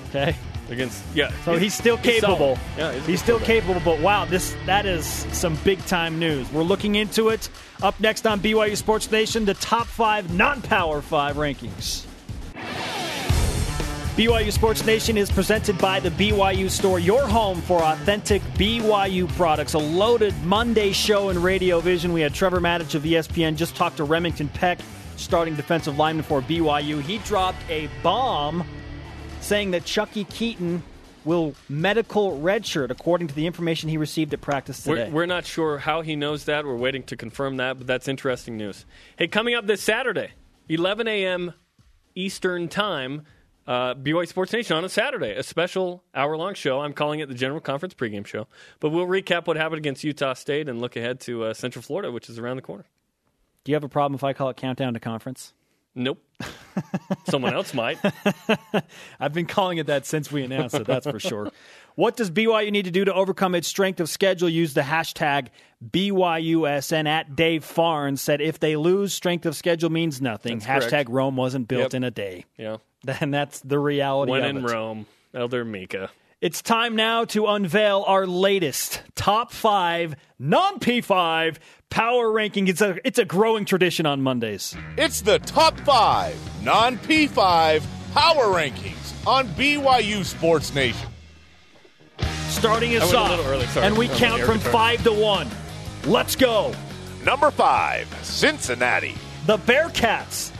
[0.08, 0.34] Okay,
[0.70, 1.32] against yeah.
[1.44, 2.56] so he's still capable.
[2.56, 2.58] solid.
[2.78, 3.80] Yeah, he's he's still capable.
[3.84, 6.50] But wow, this that is some big time news.
[6.52, 7.48] We're looking into it.
[7.82, 12.06] Up next on BYU Sports Nation, the top five non-power five rankings.
[14.16, 19.72] BYU Sports Nation is presented by the BYU Store, your home for authentic BYU products.
[19.72, 22.12] A loaded Monday show in Radio Vision.
[22.12, 24.80] We had Trevor Matich of ESPN just talked to Remington Peck,
[25.16, 27.00] starting defensive lineman for BYU.
[27.02, 28.64] He dropped a bomb
[29.40, 30.82] saying that Chuckie Keeton
[31.24, 35.08] will medical redshirt, according to the information he received at practice today.
[35.08, 36.64] We're, we're not sure how he knows that.
[36.64, 38.84] We're waiting to confirm that, but that's interesting news.
[39.16, 40.30] Hey, coming up this Saturday,
[40.68, 41.54] 11 a.m.
[42.14, 43.22] Eastern Time,
[43.66, 46.80] uh, BYU Sports Nation on a Saturday, a special hour long show.
[46.80, 48.48] I'm calling it the General Conference pregame show.
[48.80, 52.10] But we'll recap what happened against Utah State and look ahead to uh, Central Florida,
[52.10, 52.84] which is around the corner.
[53.64, 55.52] Do you have a problem if I call it Countdown to Conference?
[55.94, 56.24] Nope.
[57.28, 57.98] Someone else might.
[59.20, 61.50] I've been calling it that since we announced it, that's for sure.
[61.94, 64.48] What does BYU need to do to overcome its strength of schedule?
[64.48, 65.48] Use the hashtag
[65.86, 70.58] BYUSN at Dave Farns said if they lose, strength of schedule means nothing.
[70.60, 71.10] That's hashtag correct.
[71.10, 71.94] Rome wasn't built Yep.
[71.94, 72.44] in a day.
[72.56, 72.78] Yeah.
[73.20, 74.70] And that's the reality When of in it.
[74.70, 76.10] Rome, Elder Mika.
[76.42, 82.66] It's time now to unveil our latest top five, non P5 power ranking.
[82.66, 84.76] It's a, it's a growing tradition on Mondays.
[84.98, 91.08] It's the top five non P5 power rankings on BYU Sports Nation.
[92.48, 93.86] Starting us I went a off, early, sorry.
[93.86, 94.72] and we count from guitar.
[94.72, 95.48] five to one.
[96.06, 96.74] Let's go.
[97.24, 99.14] Number five, Cincinnati.
[99.46, 100.52] The Bearcats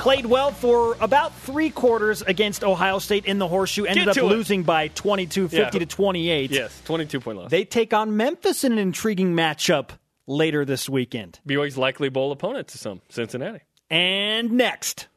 [0.00, 3.84] played well for about three quarters against Ohio State in the horseshoe.
[3.84, 4.24] Ended up it.
[4.24, 5.68] losing by 22, 50 Yeah.
[5.80, 6.50] to 28.
[6.50, 7.50] Yes, 22 point loss.
[7.50, 9.90] They take on Memphis in an intriguing matchup
[10.26, 11.40] later this weekend.
[11.46, 13.60] BYU's likely bowl opponent to some, Cincinnati.
[13.90, 15.08] And next,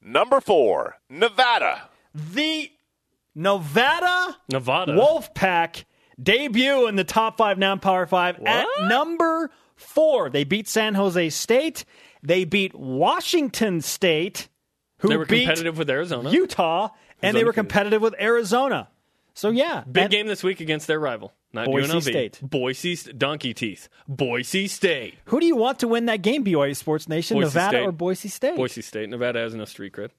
[0.00, 1.82] Number four, Nevada.
[2.14, 2.70] the
[3.34, 4.92] Nevada Nevada.
[4.94, 5.84] Wolfpack
[6.22, 8.88] debut in the top five now Power Five at What?
[8.88, 9.50] number
[9.82, 10.30] four.
[10.30, 11.84] They beat San Jose State.
[12.22, 14.48] They beat Washington State,
[14.98, 16.30] who They were beat competitive with Arizona.
[16.30, 18.88] Utah, and they were competitive with Arizona.
[19.34, 22.02] So yeah, Big game this week against their rival, not Boise UNLV.
[22.02, 22.38] State.
[22.42, 23.88] Boise Donkey Teeth.
[24.06, 25.14] Boise State.
[25.26, 27.36] Who do you want to win that game, BYU Sports Nation?
[27.38, 27.86] Boise Nevada State.
[27.86, 28.56] or Boise State?
[28.56, 29.08] Boise State.
[29.08, 30.10] Nevada has no street cred.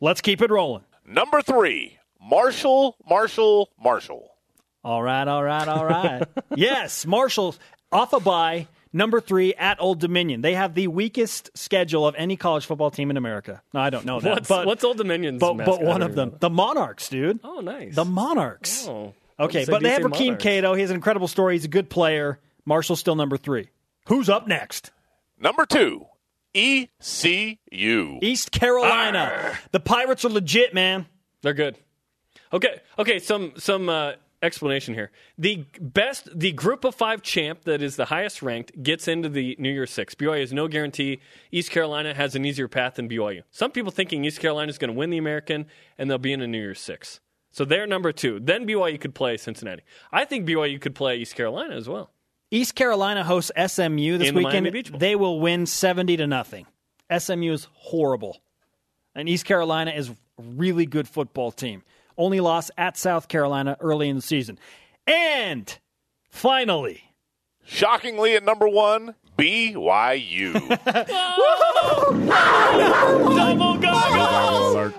[0.00, 0.84] Let's keep it rolling.
[1.06, 4.28] Number three, Marshall, Marshall, Marshall.
[4.84, 6.22] All right, all right, all right.
[6.54, 7.54] yes, Marshall
[7.92, 10.40] off a bye, number three at Old Dominion.
[10.40, 13.62] They have the weakest schedule of any college football team in America.
[13.72, 14.30] No, I don't know that.
[14.30, 17.40] What's, but, what's Old Dominion's but, but one of them, the Monarchs, dude.
[17.44, 17.94] Oh, nice.
[17.94, 18.86] The Monarchs.
[18.86, 19.14] Oh.
[19.40, 20.42] Okay, but they have DC Rakeem Monarchs.
[20.42, 20.74] Cato.
[20.74, 21.54] He has an incredible story.
[21.54, 22.40] He's a good player.
[22.64, 23.68] Marshall's still number three.
[24.08, 24.90] Who's up next?
[25.38, 26.06] Number two,
[26.54, 28.18] ECU.
[28.20, 29.56] East Carolina.
[29.70, 31.06] The Pirates are legit, man.
[31.42, 31.76] They're good.
[32.52, 33.18] Okay, okay.
[33.20, 34.12] Some some uh,
[34.42, 35.10] explanation here.
[35.36, 39.56] The best, the Group of Five champ that is the highest ranked gets into the
[39.58, 40.14] New Year's Six.
[40.14, 41.20] BYU has no guarantee.
[41.50, 43.42] East Carolina has an easier path than BYU.
[43.50, 45.66] Some people thinking East Carolina is going to win the American
[45.96, 47.20] and they'll be in a New Year's Six.
[47.50, 48.38] So they're number two.
[48.40, 49.82] Then BYU could play Cincinnati.
[50.12, 52.10] I think BYU could play East Carolina as well.
[52.50, 54.72] East Carolina hosts SMU this In weekend.
[54.90, 54.98] Bowl.
[54.98, 56.66] They will win 70 to nothing.
[57.16, 58.40] SMU is horrible.
[59.14, 61.82] And East Carolina is a really good football team.
[62.18, 64.58] Only loss at South Carolina early in the season.
[65.06, 65.78] And
[66.28, 67.02] finally,
[67.64, 70.52] Shockingly at number one, BYU.
[73.36, 74.76] Double goggles!
[74.76, 74.94] undefeated.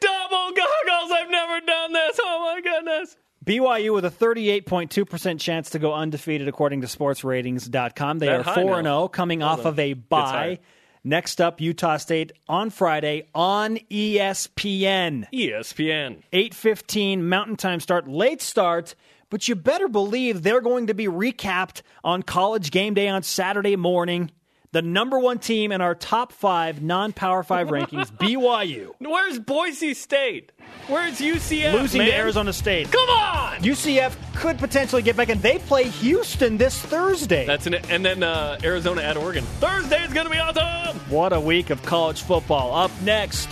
[0.00, 1.10] Double goggles!
[1.12, 2.18] I've never done this.
[2.22, 3.16] Oh my goodness.
[3.44, 8.18] BYU with a 38.2% chance to go undefeated according to sportsratings.com.
[8.18, 9.94] They That are four and zero, coming off of a higher.
[9.94, 10.58] bye.
[11.02, 15.26] Next up Utah State on Friday on ESPN.
[15.32, 16.22] ESPN.
[16.30, 18.94] 8:15 Mountain Time start, late start,
[19.30, 23.76] but you better believe they're going to be recapped on College Game Day on Saturday
[23.76, 24.30] morning.
[24.72, 30.52] The number one team in our top five non-power five rankings, BYU, Where's Boise State?
[30.86, 31.72] Where's UCF?
[31.72, 32.08] losing man?
[32.10, 32.90] to Arizona State.
[32.92, 33.58] Come on!
[33.62, 37.46] UCF could potentially get back, and they play Houston this Thursday.
[37.46, 39.44] That's an and then uh, Arizona at Oregon.
[39.58, 40.96] Thursday is gonna be awesome.
[41.10, 42.72] What a week of college football.
[42.72, 43.48] Up next,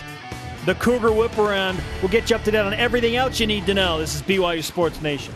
[0.66, 1.80] the Cougar Whip Around.
[2.00, 3.98] We'll get you up to date on everything else you need to know.
[3.98, 5.34] This is BYU Sports Nation.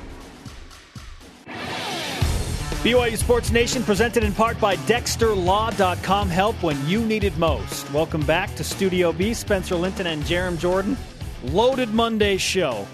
[2.83, 6.29] BYU Sports Nation presented in part by DexterLaw.com.
[6.29, 7.89] Help when you need it most.
[7.93, 9.35] Welcome back to Studio B.
[9.35, 10.97] Spencer Linton and Jarom Jordan.
[11.45, 12.85] Loaded Monday show.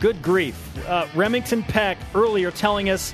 [0.00, 0.58] Good grief.
[0.88, 3.12] Uh, Remington Peck earlier telling us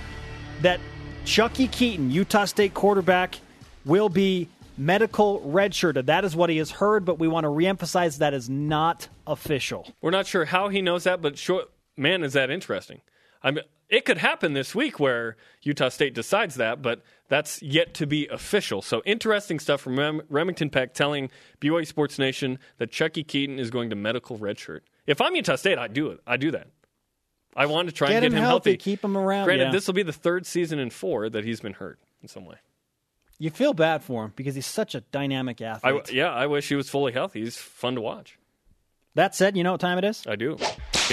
[0.61, 0.79] that
[1.25, 3.41] Chuckie Keeton, Utah State quarterback,
[3.85, 4.49] will be
[4.79, 6.07] medical redshirted.
[6.07, 9.93] That is what he has heard, but we want to reemphasize that is not official.
[10.01, 11.65] We're not sure how he knows that, but sure,
[11.97, 13.01] man, is that interesting.
[13.43, 17.95] I mean, it could happen this week where Utah State decides that, but that's yet
[17.95, 18.83] to be official.
[18.83, 21.31] So interesting stuff from Rem- Remington Peck telling
[21.61, 24.81] BYU Sports Nation that Chuckie Keeton is going to medical redshirt.
[25.07, 26.21] If I'm Utah State, I do it.
[26.27, 26.69] I do that.
[27.55, 28.77] I want to try Get and get him healthy, healthy.
[28.79, 29.71] keep him around, Granted, yeah.
[29.73, 32.57] this will be the third season in four that he's been hurt in some way.
[33.39, 36.13] You feel bad for him because he's such a dynamic I, athlete.
[36.13, 37.41] yeah, I wish he was fully healthy.
[37.43, 38.39] He's fun to watch.
[39.17, 40.25] that said, you know what time it is?
[40.27, 40.57] I do.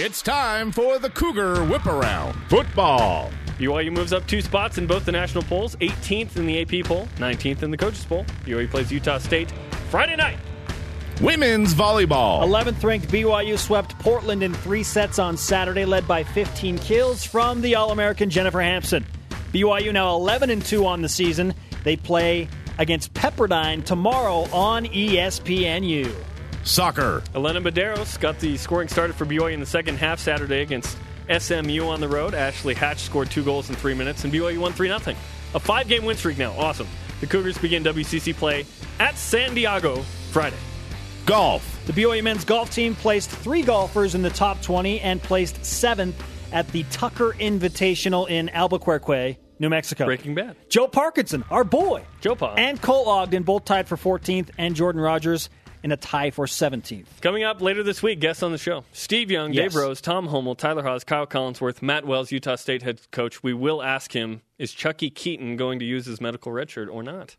[0.01, 3.29] It's time for the Cougar Whip Around Football.
[3.57, 7.09] BYU moves up two spots in both the national polls 18th in the AP poll,
[7.17, 8.23] 19th in the coaches poll.
[8.45, 9.51] BYU plays Utah State
[9.89, 10.37] Friday night.
[11.19, 12.41] Women's volleyball.
[12.43, 17.59] 11th ranked BYU swept Portland in three sets on Saturday, led by 15 kills from
[17.59, 19.05] the All American Jennifer Hamson.
[19.51, 21.53] BYU now 11 and 2 on the season.
[21.83, 22.47] They play
[22.77, 26.15] against Pepperdine tomorrow on ESPNU.
[26.63, 27.23] Soccer.
[27.35, 30.97] Elena Medeiros got the scoring started for BYU in the second half Saturday against
[31.35, 32.33] SMU on the road.
[32.33, 35.15] Ashley Hatch scored two goals in three minutes, and BYU won 3 0.
[35.55, 36.51] A five game win streak now.
[36.53, 36.87] Awesome.
[37.21, 38.65] The Cougars begin WCC play
[38.99, 40.57] at San Diego Friday.
[41.25, 41.79] Golf.
[41.85, 46.21] The BYU men's golf team placed three golfers in the top 20 and placed seventh
[46.51, 50.05] at the Tucker Invitational in Albuquerque, New Mexico.
[50.05, 50.55] Breaking Bad.
[50.69, 52.55] Joe Parkinson, our boy, Joe Pa.
[52.55, 55.49] and Cole Ogden both tied for 14th, and Jordan Rogers
[55.83, 57.05] in a tie for 17th.
[57.21, 59.71] Coming up later this week, guests on the show Steve Young, Yes.
[59.73, 63.41] Dave Rose, Tom Holmoe, Tyler Haws, Kyle Collinsworth, Matt Wells, Utah State head coach.
[63.43, 67.01] We will ask him is Chuckie Keeton going to use his medical red shirt or
[67.03, 67.35] not?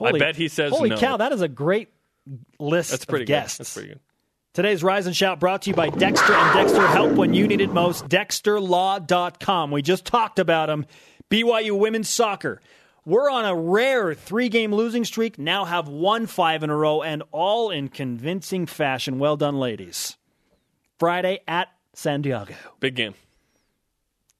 [0.00, 0.96] I bet he says Holy no.
[0.96, 1.88] cow, that is a great
[2.58, 3.32] list That's pretty of good.
[3.32, 3.58] guests.
[3.58, 4.00] That's pretty good.
[4.54, 7.60] Today's Rise and Shout brought to you by Dexter and Dexter Help when you need
[7.60, 8.08] it most.
[8.08, 9.70] DexterLaw.com.
[9.70, 10.86] We just talked about them.
[11.30, 12.60] BYU women's soccer.
[13.06, 17.02] We're on a rare three game losing streak, now have won five in a row,
[17.02, 19.18] and all in convincing fashion.
[19.18, 20.16] Well done, ladies.
[20.98, 22.54] Friday at San Diego.
[22.80, 23.14] Big game.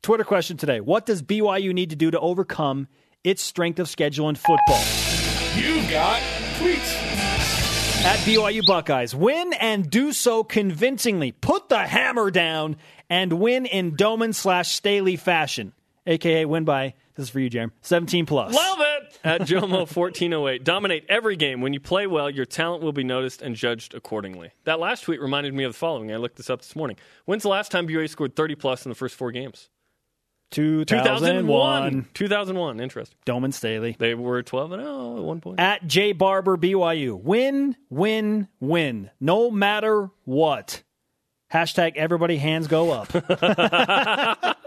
[0.02, 2.88] Twitter question today What does BYU need to do to overcome
[3.22, 4.82] its strength of schedule in football?
[5.56, 6.22] You've got
[6.58, 6.94] tweets.
[8.04, 9.14] at BYU Buckeyes.
[9.14, 11.32] Win and do so convincingly.
[11.32, 12.76] Put the hammer down
[13.10, 15.74] and win in Doman slash Staley fashion,
[16.06, 16.94] aka win by.
[17.14, 17.70] This is for you, Jarom.
[17.80, 18.54] Seventeen plus.
[18.54, 19.18] Love it!
[19.22, 20.64] At Jomo1408.
[20.64, 21.60] Dominate every game.
[21.60, 24.50] When you play well, your talent will be noticed and judged accordingly.
[24.64, 26.12] That last tweet reminded me of the following.
[26.12, 26.96] I looked this up this morning.
[27.24, 29.70] When's the last time BYU scored 30 plus in the first four games?
[30.50, 32.06] 2001.
[32.14, 32.80] 2001.
[32.80, 33.16] Interesting.
[33.24, 33.96] Doman Staley.
[33.98, 35.60] They were 12 and 0 at one point.
[35.60, 37.20] At J Barber BYU.
[37.20, 39.10] Win, win, win.
[39.20, 40.82] No matter what.
[41.52, 43.08] Hashtag everybody hands go up.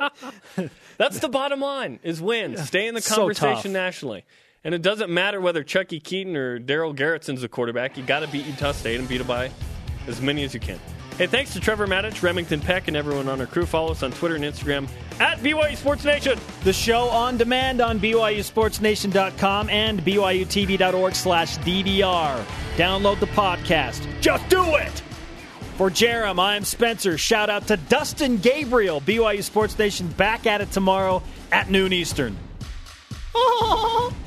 [0.97, 3.71] That's the bottom line: is win, stay in the conversation tough.
[3.71, 4.25] nationally,
[4.63, 7.97] and it doesn't matter whether Chuckie Keeton or Darell Garretson's the quarterback.
[7.97, 9.51] You got to beat Utah State and beat it by
[10.07, 10.79] as many as you can.
[11.17, 13.65] Hey, thanks to Trevor Matich, Remington Peck, and everyone on our crew.
[13.65, 14.87] Follow us on Twitter and Instagram
[15.19, 16.37] at BYU Sports Nation.
[16.63, 22.45] The show on demand on BYUSportsNation.com and BYUTV.org slash DVR.
[22.75, 24.07] Download the podcast.
[24.21, 25.01] Just do it!
[25.77, 27.19] For Jarom, I'm Spencer.
[27.19, 28.99] Shout out to Dustin Gabriel.
[28.99, 31.21] BYU Sports Nation back at it tomorrow
[31.51, 32.35] at noon Eastern.